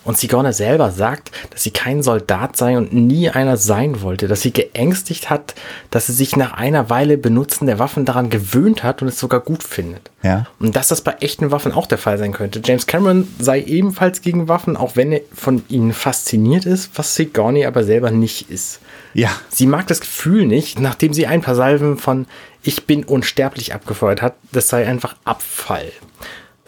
[0.06, 4.42] Und Sigourney selber sagt, dass sie kein Soldat sei und nie einer sein wollte, dass
[4.42, 5.56] sie geängstigt hat,
[5.90, 9.40] dass sie sich nach einer Weile Benutzen der Waffen daran gewöhnt hat und es sogar
[9.40, 10.12] gut findet.
[10.22, 10.46] Ja.
[10.60, 12.62] Und dass das bei echten Waffen auch der Fall sein könnte.
[12.64, 17.66] James Cameron sei ebenfalls gegen Waffen, auch wenn er von ihnen fasziniert ist, was Sigourney
[17.66, 18.82] aber selber nicht ist.
[19.16, 19.32] Ja.
[19.50, 22.28] Sie mag das Gefühl nicht, nachdem sie ein paar Salven von
[22.62, 25.92] Ich bin unsterblich abgefeuert hat, das sei einfach Abfall.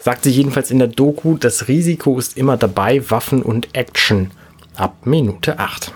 [0.08, 4.30] Sagt sie jedenfalls in der Doku, das Risiko ist immer dabei, Waffen und Action.
[4.74, 5.92] Ab Minute 8.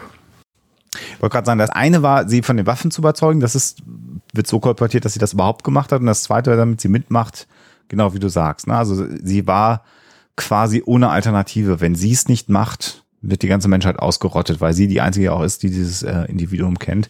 [0.92, 3.40] Ich wollte gerade sagen, das eine war, sie von den Waffen zu überzeugen.
[3.40, 3.82] Das ist,
[4.34, 6.00] wird so kolportiert, dass sie das überhaupt gemacht hat.
[6.00, 7.46] Und das zweite war, damit sie mitmacht,
[7.88, 8.66] genau wie du sagst.
[8.66, 8.76] Ne?
[8.76, 9.82] Also sie war
[10.36, 11.80] quasi ohne Alternative.
[11.80, 15.42] Wenn sie es nicht macht, wird die ganze Menschheit ausgerottet, weil sie die einzige auch
[15.42, 17.08] ist, die dieses äh, Individuum kennt.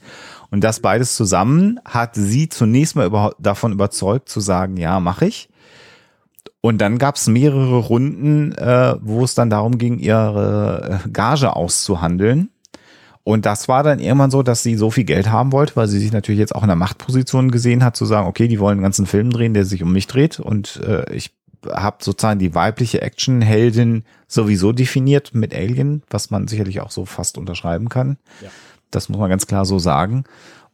[0.53, 5.27] Und das beides zusammen hat sie zunächst mal über, davon überzeugt zu sagen, ja, mache
[5.27, 5.49] ich.
[6.63, 11.55] Und dann gab es mehrere Runden, äh, wo es dann darum ging, ihre äh, Gage
[11.55, 12.51] auszuhandeln.
[13.25, 15.99] Und das war dann irgendwann so, dass sie so viel Geld haben wollte, weil sie
[15.99, 18.83] sich natürlich jetzt auch in der Machtposition gesehen hat, zu sagen, okay, die wollen einen
[18.83, 21.33] ganzen Film drehen, der sich um mich dreht und äh, ich
[21.71, 27.39] habe sozusagen die weibliche Actionheldin sowieso definiert mit Alien, was man sicherlich auch so fast
[27.39, 28.19] unterschreiben kann.
[28.41, 28.49] Ja.
[28.91, 30.25] Das muss man ganz klar so sagen.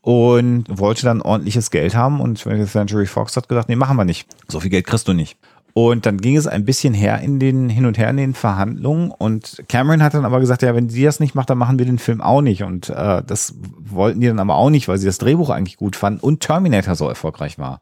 [0.00, 4.04] Und wollte dann ordentliches Geld haben und 20th Century Fox hat gesagt, nee, machen wir
[4.04, 4.26] nicht.
[4.46, 5.36] So viel Geld kriegst du nicht.
[5.74, 9.10] Und dann ging es ein bisschen her in den, hin und her in den Verhandlungen.
[9.10, 11.86] Und Cameron hat dann aber gesagt, ja, wenn sie das nicht macht, dann machen wir
[11.86, 12.64] den Film auch nicht.
[12.64, 15.94] Und äh, das wollten die dann aber auch nicht, weil sie das Drehbuch eigentlich gut
[15.94, 17.80] fanden und Terminator so erfolgreich war.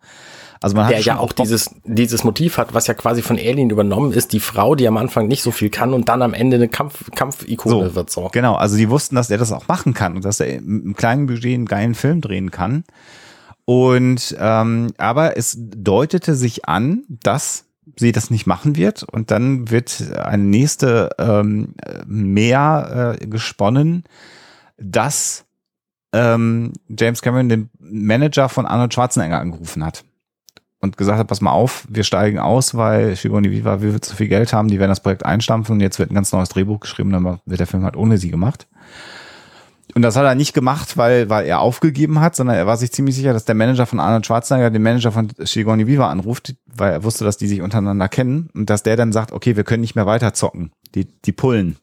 [0.60, 3.70] Also man hat der ja auch dieses, dieses Motiv hat, was ja quasi von Alien
[3.70, 6.56] übernommen ist, die Frau, die am Anfang nicht so viel kann und dann am Ende
[6.56, 8.10] eine Kampf, Kampfikone so, wird.
[8.10, 8.28] So.
[8.32, 10.96] Genau, also die wussten, dass er das auch machen kann und dass er mit einem
[10.96, 12.84] kleinen Budget einen geilen Film drehen kann.
[13.64, 19.70] Und ähm, aber es deutete sich an, dass sie das nicht machen wird und dann
[19.70, 21.74] wird eine nächste ähm,
[22.06, 24.04] mehr äh, gesponnen,
[24.76, 25.44] dass
[26.12, 30.04] ähm, James Cameron den Manager von Arnold Schwarzenegger angerufen hat
[30.80, 34.28] und gesagt hat, pass mal auf, wir steigen aus, weil Shigoni Viva will zu viel
[34.28, 37.10] Geld haben, die werden das Projekt einstampfen und jetzt wird ein ganz neues Drehbuch geschrieben,
[37.10, 38.66] dann wird der Film halt ohne sie gemacht.
[39.94, 42.92] Und das hat er nicht gemacht, weil, weil er aufgegeben hat, sondern er war sich
[42.92, 46.92] ziemlich sicher, dass der Manager von Arnold Schwarzenegger den Manager von Shigoni Viva anruft, weil
[46.92, 49.80] er wusste, dass die sich untereinander kennen und dass der dann sagt, okay, wir können
[49.80, 51.76] nicht mehr weiter zocken, die, die pullen.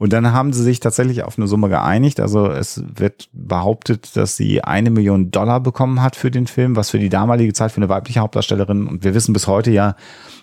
[0.00, 2.20] Und dann haben sie sich tatsächlich auf eine Summe geeinigt.
[2.20, 6.88] Also es wird behauptet, dass sie eine Million Dollar bekommen hat für den Film, was
[6.88, 8.86] für die damalige Zeit für eine weibliche Hauptdarstellerin.
[8.86, 9.96] Und wir wissen bis heute ja,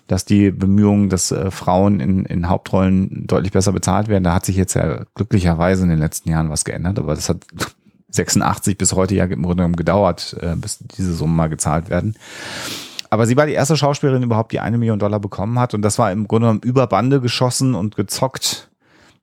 [0.06, 4.22] dass die Bemühungen, dass äh, Frauen in, in Hauptrollen deutlich besser bezahlt werden.
[4.22, 7.00] Da hat sich jetzt ja glücklicherweise in den letzten Jahren was geändert.
[7.00, 7.38] Aber das hat
[8.10, 12.14] 86 bis heute ja im Grunde genommen gedauert, äh, bis diese Summen mal gezahlt werden.
[13.10, 15.74] Aber sie war die erste Schauspielerin überhaupt, die eine Million Dollar bekommen hat.
[15.74, 18.67] Und das war im Grunde genommen über Bande geschossen und gezockt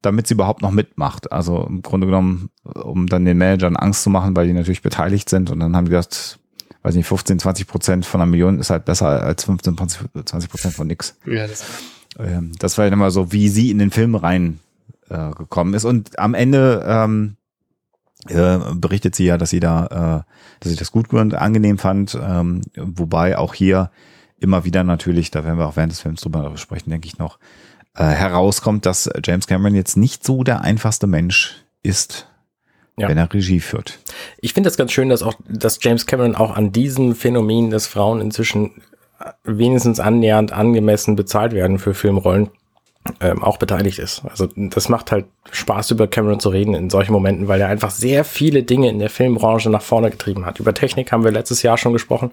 [0.05, 1.31] damit sie überhaupt noch mitmacht.
[1.31, 5.29] Also im Grunde genommen, um dann den Managern Angst zu machen, weil die natürlich beteiligt
[5.29, 5.49] sind.
[5.49, 6.39] Und dann haben die gesagt,
[6.83, 10.73] weiß nicht, 15, 20 Prozent von einer Million ist halt besser als 15, 20 Prozent
[10.73, 11.17] von nix.
[11.25, 11.65] Ja, das,
[12.19, 14.59] ähm, das war ja immer so, wie sie in den Film rein
[15.09, 15.85] äh, gekommen ist.
[15.85, 17.37] Und am Ende ähm,
[18.27, 22.17] äh, berichtet sie ja, dass sie da, äh, dass sie das gut und angenehm fand.
[22.21, 23.91] Ähm, wobei auch hier
[24.39, 27.39] immer wieder natürlich, da werden wir auch während des Films drüber sprechen, denke ich noch,
[27.95, 32.27] äh, herauskommt, dass James Cameron jetzt nicht so der einfachste Mensch ist,
[32.97, 33.07] ja.
[33.07, 33.99] wenn er Regie führt.
[34.39, 37.87] Ich finde das ganz schön, dass auch, dass James Cameron auch an diesem Phänomen, dass
[37.87, 38.81] Frauen inzwischen
[39.43, 42.49] wenigstens annähernd angemessen bezahlt werden für Filmrollen,
[43.21, 44.23] ähm, auch beteiligt ist.
[44.29, 47.91] Also das macht halt Spaß, über Cameron zu reden in solchen Momenten, weil er einfach
[47.91, 50.59] sehr viele Dinge in der Filmbranche nach vorne getrieben hat.
[50.59, 52.31] Über Technik haben wir letztes Jahr schon gesprochen.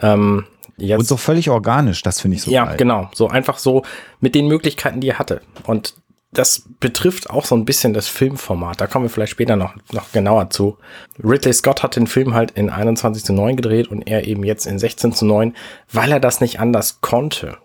[0.00, 0.46] Ähm,
[0.80, 2.76] Jetzt, und so völlig organisch, das finde ich so Ja, geil.
[2.76, 3.08] genau.
[3.14, 3.82] So einfach so
[4.20, 5.40] mit den Möglichkeiten, die er hatte.
[5.64, 5.94] Und
[6.32, 8.80] das betrifft auch so ein bisschen das Filmformat.
[8.80, 10.78] Da kommen wir vielleicht später noch, noch genauer zu.
[11.22, 14.66] Ridley Scott hat den Film halt in 21 zu 9 gedreht und er eben jetzt
[14.66, 15.54] in 16 zu 9,
[15.92, 17.56] weil er das nicht anders konnte.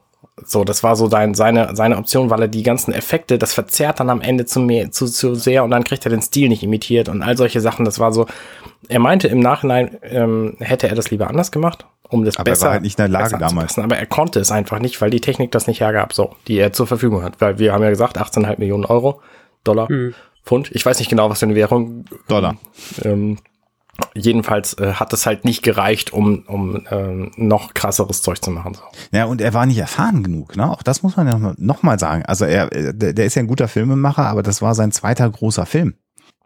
[0.43, 3.99] So, das war so sein, seine, seine Option, weil er die ganzen Effekte, das verzerrt
[3.99, 6.63] dann am Ende zu, mehr, zu, zu sehr und dann kriegt er den Stil nicht
[6.63, 7.86] imitiert und all solche Sachen.
[7.86, 8.26] Das war so,
[8.89, 12.63] er meinte im Nachhinein, ähm, hätte er das lieber anders gemacht um das aber besser.
[12.63, 13.77] Er war halt nicht in der Lage damals.
[13.77, 16.73] Aber er konnte es einfach nicht, weil die Technik das nicht hergab, so, die er
[16.73, 17.41] zur Verfügung hat.
[17.41, 19.21] Weil wir haben ja gesagt, 18,5 Millionen Euro,
[19.63, 20.13] Dollar, mhm.
[20.43, 20.69] Pfund.
[20.71, 22.05] Ich weiß nicht genau, was für eine Währung.
[22.27, 22.55] Dollar.
[23.03, 23.37] Ähm,
[24.13, 28.75] jedenfalls äh, hat es halt nicht gereicht, um, um ähm, noch krasseres Zeug zu machen.
[28.75, 28.81] So.
[29.11, 30.69] Ja, und er war nicht erfahren genug, ne?
[30.69, 32.23] Auch das muss man ja noch mal sagen.
[32.25, 35.65] Also er, der, der ist ja ein guter Filmemacher, aber das war sein zweiter großer
[35.65, 35.95] Film.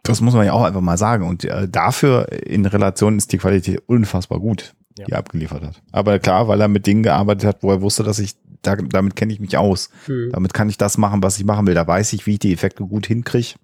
[0.02, 1.28] Das muss man ja auch einfach mal sagen.
[1.28, 5.06] Und äh, dafür in Relation ist die Qualität unfassbar gut ja.
[5.06, 5.82] die er abgeliefert hat.
[5.92, 9.16] Aber klar, weil er mit Dingen gearbeitet hat, wo er wusste, dass ich, da, damit
[9.16, 9.90] kenne ich mich aus.
[10.06, 10.30] Mhm.
[10.32, 11.74] Damit kann ich das machen, was ich machen will.
[11.74, 13.54] Da weiß ich, wie ich die Effekte gut hinkriege.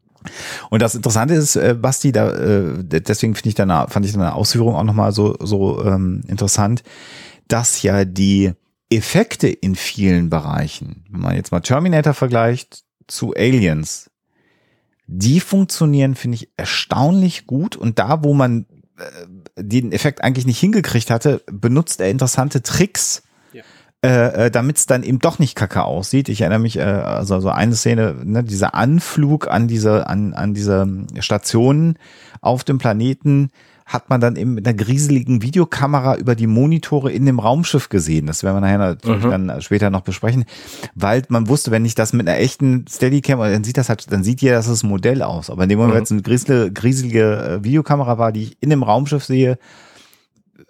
[0.70, 4.34] Und das Interessante ist, äh, Basti, da, äh, deswegen finde ich deine, fand ich deine
[4.34, 6.82] Ausführung auch nochmal so, so ähm, interessant,
[7.48, 8.52] dass ja die
[8.90, 14.10] Effekte in vielen Bereichen, wenn man jetzt mal Terminator vergleicht zu Aliens,
[15.06, 17.76] die funktionieren, finde ich, erstaunlich gut.
[17.76, 18.66] Und da, wo man
[18.98, 19.02] äh,
[19.56, 23.62] den Effekt eigentlich nicht hingekriegt hatte, benutzt er interessante Tricks, ja.
[24.04, 26.28] äh, äh damit es dann eben doch nicht kacke aussieht.
[26.28, 30.54] Ich erinnere mich, äh, also so eine Szene, ne, dieser Anflug an diese, an, an
[30.54, 30.86] diese
[31.20, 31.98] Stationen
[32.40, 33.50] auf dem Planeten,
[33.86, 38.26] hat man dann eben mit einer grieseligen Videokamera über die Monitore in dem Raumschiff gesehen.
[38.26, 39.30] Das werden wir nachher natürlich mhm.
[39.30, 40.44] dann später noch besprechen,
[40.96, 44.24] weil man wusste, wenn ich das mit einer echten Steadicam, dann sieht das halt, dann
[44.24, 45.50] sieht jeder, dass ein Modell aus.
[45.50, 45.96] Aber in dem Moment, mhm.
[45.98, 49.56] wenn es eine grieselige, grieselige äh, Videokamera war, die ich in dem Raumschiff sehe,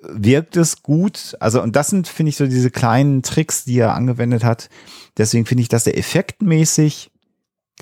[0.03, 1.37] wirkt es gut.
[1.41, 4.69] Also, und das sind, finde ich, so diese kleinen Tricks, die er angewendet hat.
[5.17, 7.11] Deswegen finde ich, dass der effektmäßig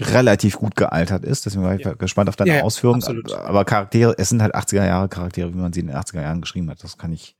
[0.00, 1.46] relativ gut gealtert ist.
[1.46, 1.94] Deswegen war ich ja.
[1.94, 3.02] gespannt auf deine ja, Ausführungen.
[3.02, 3.32] Absolut.
[3.32, 6.40] Aber Charaktere, es sind halt 80er Jahre Charaktere, wie man sie in den 80er Jahren
[6.40, 6.82] geschrieben hat.
[6.82, 7.36] Das kann ich.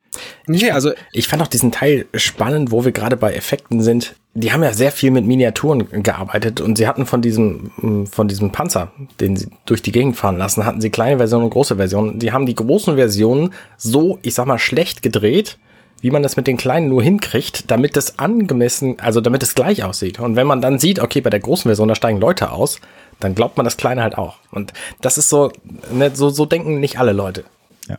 [0.46, 4.14] Nee, also ich fand auch diesen Teil spannend, wo wir gerade bei Effekten sind.
[4.34, 8.52] Die haben ja sehr viel mit Miniaturen gearbeitet und sie hatten von diesem, von diesem
[8.52, 12.18] Panzer, den sie durch die Gegend fahren lassen, hatten sie kleine Versionen und große Versionen.
[12.18, 15.58] Die haben die großen Versionen so, ich sag mal, schlecht gedreht,
[16.04, 19.84] wie man das mit den Kleinen nur hinkriegt, damit das angemessen, also damit es gleich
[19.84, 20.20] aussieht.
[20.20, 22.78] Und wenn man dann sieht, okay, bei der großen Version, da steigen Leute aus,
[23.20, 24.36] dann glaubt man das Kleine halt auch.
[24.50, 25.50] Und das ist so,
[25.90, 27.44] ne, so, so denken nicht alle Leute.
[27.88, 27.96] Ja.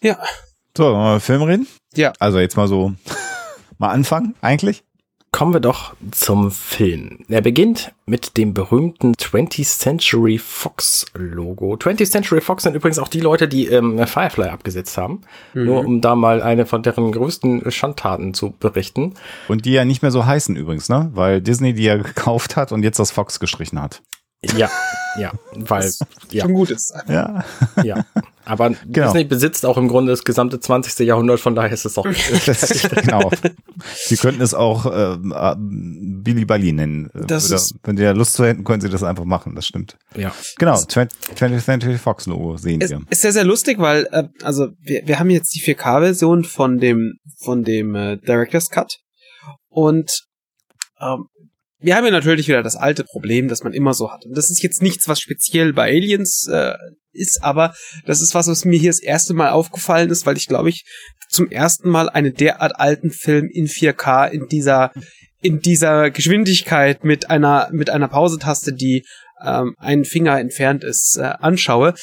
[0.00, 0.18] Ja.
[0.76, 1.66] So, wollen wir über Film reden?
[1.96, 2.12] Ja.
[2.20, 2.92] Also jetzt mal so,
[3.78, 4.84] mal anfangen eigentlich.
[5.34, 7.24] Kommen wir doch zum Film.
[7.28, 11.74] Er beginnt mit dem berühmten 20th Century Fox Logo.
[11.74, 15.22] 20th Century Fox sind übrigens auch die Leute, die ähm, Firefly abgesetzt haben.
[15.52, 15.64] Mhm.
[15.64, 19.14] Nur um da mal eine von deren größten Schandtaten zu berichten.
[19.48, 21.10] Und die ja nicht mehr so heißen übrigens, ne?
[21.14, 24.02] Weil Disney die ja gekauft hat und jetzt das Fox gestrichen hat.
[24.56, 24.70] Ja,
[25.18, 25.90] ja, weil,
[26.30, 26.94] ja, Schon gut ist.
[27.08, 27.44] Ja.
[27.82, 28.04] ja.
[28.46, 29.06] Aber Genau.
[29.06, 31.06] Disney besitzt auch im Grunde das gesamte 20.
[31.06, 32.04] Jahrhundert, von daher ist es auch.
[33.02, 33.30] Genau.
[33.94, 37.10] Sie könnten es auch ähm, äh, Billy Bali nennen.
[37.14, 39.66] Das Oder, ist- wenn Sie da Lust zu hätten, können Sie das einfach machen, das
[39.66, 39.96] stimmt.
[40.16, 40.32] ja.
[40.58, 43.00] Genau, 20th 20th Century Fox Logo sehen Es wir.
[43.10, 47.14] ist sehr, sehr lustig, weil, äh, also, wir, wir haben jetzt die 4K-Version von dem,
[47.42, 48.98] von dem äh, Director's Cut.
[49.68, 50.22] Und
[51.00, 51.24] ähm,
[51.84, 54.24] wir haben ja natürlich wieder das alte Problem, das man immer so hat.
[54.24, 56.72] Und das ist jetzt nichts, was speziell bei Aliens äh,
[57.12, 57.74] ist, aber
[58.06, 60.84] das ist was, was mir hier das erste Mal aufgefallen ist, weil ich glaube ich
[61.28, 64.92] zum ersten Mal einen derart alten Film in 4K in dieser
[65.42, 69.04] in dieser Geschwindigkeit mit einer mit einer Pausetaste, die
[69.44, 71.94] ähm, einen Finger entfernt ist, äh, anschaue.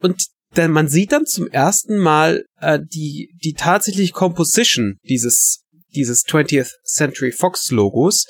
[0.00, 5.62] Und dann man sieht dann zum ersten Mal äh, die die tatsächliche Composition dieses
[5.94, 8.26] dieses 20th Century Fox Logos,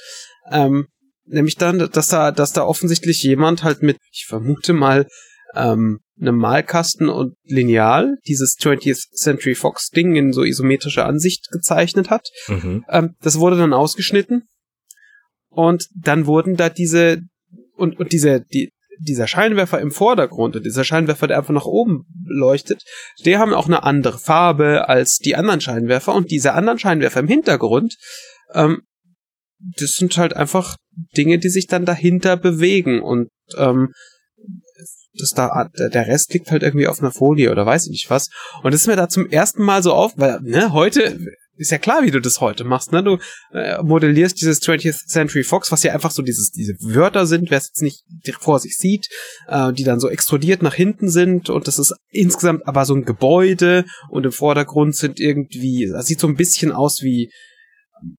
[0.50, 0.86] ähm,
[1.24, 5.06] nämlich dann, dass da dass da offensichtlich jemand halt mit, ich vermute mal
[5.54, 12.10] ähm, einem Malkasten und Lineal dieses 20th Century Fox Ding in so isometrischer Ansicht gezeichnet
[12.10, 12.28] hat.
[12.48, 12.84] Mhm.
[12.88, 14.44] Ähm, das wurde dann ausgeschnitten
[15.48, 17.18] und dann wurden da diese
[17.74, 22.04] und und diese die dieser Scheinwerfer im Vordergrund und dieser Scheinwerfer, der einfach nach oben
[22.24, 22.82] leuchtet,
[23.24, 27.26] der haben auch eine andere Farbe als die anderen Scheinwerfer und diese anderen Scheinwerfer im
[27.26, 27.96] Hintergrund,
[28.54, 28.82] ähm,
[29.78, 30.76] das sind halt einfach
[31.16, 33.92] Dinge, die sich dann dahinter bewegen und ähm,
[35.14, 38.28] das da, der Rest liegt halt irgendwie auf einer Folie oder weiß ich nicht was.
[38.62, 41.18] Und das ist mir da zum ersten Mal so auf, weil, ne, heute
[41.56, 43.02] ist ja klar, wie du das heute machst, ne?
[43.02, 43.18] Du
[43.52, 47.58] äh, modellierst dieses 20th Century Fox, was ja einfach so dieses, diese Wörter sind, wer
[47.58, 48.04] es jetzt nicht
[48.40, 49.08] vor sich sieht,
[49.48, 53.04] äh, die dann so extrudiert nach hinten sind und das ist insgesamt aber so ein
[53.04, 57.30] Gebäude und im Vordergrund sind irgendwie, das sieht so ein bisschen aus wie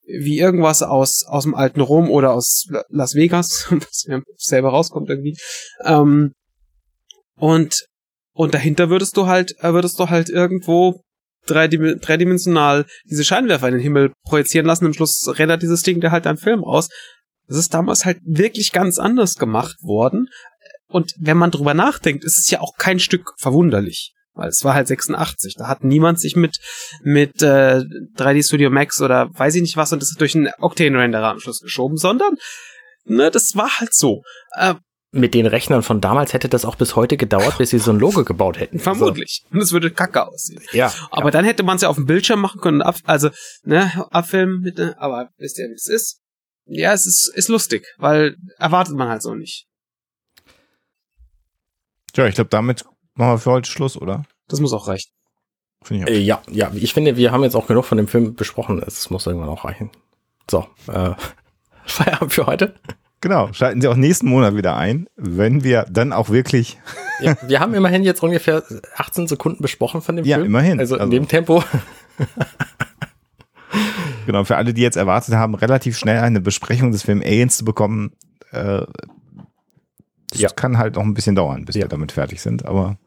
[0.05, 5.09] wie irgendwas aus aus dem alten Rom oder aus Las Vegas, was mir selber rauskommt
[5.09, 5.37] irgendwie.
[5.83, 6.33] Ähm,
[7.35, 7.85] und
[8.33, 11.01] und dahinter würdest du halt äh, würdest du halt irgendwo
[11.45, 14.85] dreidim dreidimensional diese Scheinwerfer in den Himmel projizieren lassen.
[14.85, 16.89] Am Schluss rendert dieses Ding da halt einen Film raus.
[17.47, 20.27] Das ist damals halt wirklich ganz anders gemacht worden.
[20.87, 24.13] Und wenn man drüber nachdenkt, ist es ja auch kein Stück verwunderlich.
[24.35, 25.55] Weil es war halt 86.
[25.57, 26.57] Da hat niemand sich mit,
[27.01, 27.83] mit äh,
[28.17, 31.59] 3D Studio Max oder weiß ich nicht was und das durch einen Octane-Renderer am Schluss
[31.59, 32.35] geschoben, sondern
[33.05, 34.23] ne, das war halt so.
[34.57, 34.75] Äh,
[35.11, 37.99] Mit den Rechnern von damals hätte das auch bis heute gedauert, bis sie so ein
[37.99, 38.79] Logo gebaut hätten.
[38.79, 39.43] vermutlich.
[39.51, 40.63] Und es würde kacke aussehen.
[40.71, 40.91] Ja.
[41.11, 43.29] Aber dann hätte man es ja auf dem Bildschirm machen können, ab, also
[43.63, 46.19] ne, abfilmen mit, ne, aber wisst ihr, wie es ist?
[46.65, 49.67] Ja, es ist, ist lustig, weil erwartet man halt so nicht.
[52.13, 54.23] Tja, ich glaube, damit machen wir für heute Schluss, oder?
[54.47, 55.11] Das muss auch reichen.
[55.83, 56.13] Finde ich auch.
[56.13, 58.81] Äh, ja, ja, ich finde, wir haben jetzt auch genug von dem Film besprochen.
[58.85, 59.89] Es muss irgendwann auch reichen.
[60.49, 61.11] So, äh,
[61.85, 62.75] Feierabend für heute.
[63.21, 66.77] Genau, schalten Sie auch nächsten Monat wieder ein, wenn wir dann auch wirklich,
[67.21, 68.63] Ja, wir haben immerhin jetzt ungefähr
[68.97, 70.47] 18 Sekunden besprochen von dem Ja, Film.
[70.47, 70.79] immerhin.
[70.79, 71.63] Also in Also- dem Tempo.
[74.25, 77.65] genau, für alle, die jetzt erwartet haben, relativ schnell eine Besprechung des Films Aliens zu
[77.65, 78.11] bekommen,
[78.51, 78.81] äh,
[80.29, 80.49] das Ja.
[80.49, 81.83] kann halt noch ein bisschen dauern, bis Ja.
[81.83, 82.97] wir damit fertig sind, aber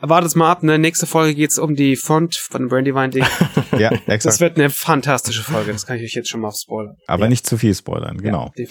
[0.00, 0.78] Wartet mal ab, ne?
[0.78, 3.24] Nächste Folge geht's um die Font von Brandywine Ding.
[3.78, 4.40] ja, Das exakt.
[4.40, 6.96] wird eine fantastische Folge, das kann ich euch jetzt schon mal spoilern.
[7.06, 7.28] aber Ja.
[7.28, 8.52] nicht zu viel spoilern, genau.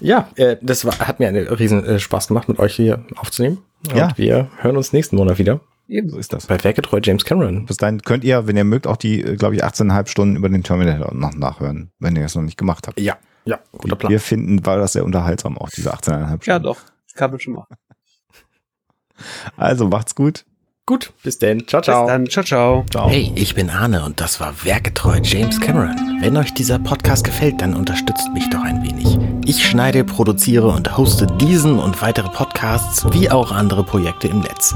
[0.00, 3.58] Ja, äh, das war, hat mir einen riesen äh, Spaß gemacht, mit euch hier aufzunehmen.
[3.88, 4.08] Und Ja.
[4.16, 5.60] wir hören uns nächsten Monat wieder.
[6.06, 6.46] So ist das.
[6.46, 7.66] Bei Werketreu James Cameron.
[7.66, 10.62] Bis dahin könnt ihr, wenn ihr mögt, auch die, glaube ich, 18,5 Stunden über den
[10.62, 12.98] Terminator noch nachhören, wenn ihr es noch nicht gemacht habt.
[13.00, 14.10] Ja, ja, guter Plan.
[14.10, 16.40] Wir finden, war das sehr unterhaltsam, auch diese 18,5 Stunden.
[16.46, 16.80] Ja, doch.
[17.06, 17.74] Das kann man schon machen.
[19.56, 20.44] Also macht's gut.
[20.84, 21.68] Gut, bis denn.
[21.68, 22.06] Ciao, Bis ciao.
[22.08, 22.26] dann.
[22.28, 22.84] Ciao, ciao.
[22.90, 23.08] Ciao.
[23.08, 26.18] Hey, ich bin Arne und das war Werketreu James Cameron.
[26.20, 29.16] Wenn euch dieser Podcast gefällt, dann unterstützt mich doch ein wenig.
[29.44, 34.74] Ich schneide, produziere und hoste diesen und weitere Podcasts wie auch andere Projekte im Netz.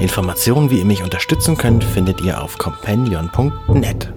[0.00, 4.12] Informationen, wie ihr mich unterstützen könnt, findet ihr auf companion.net.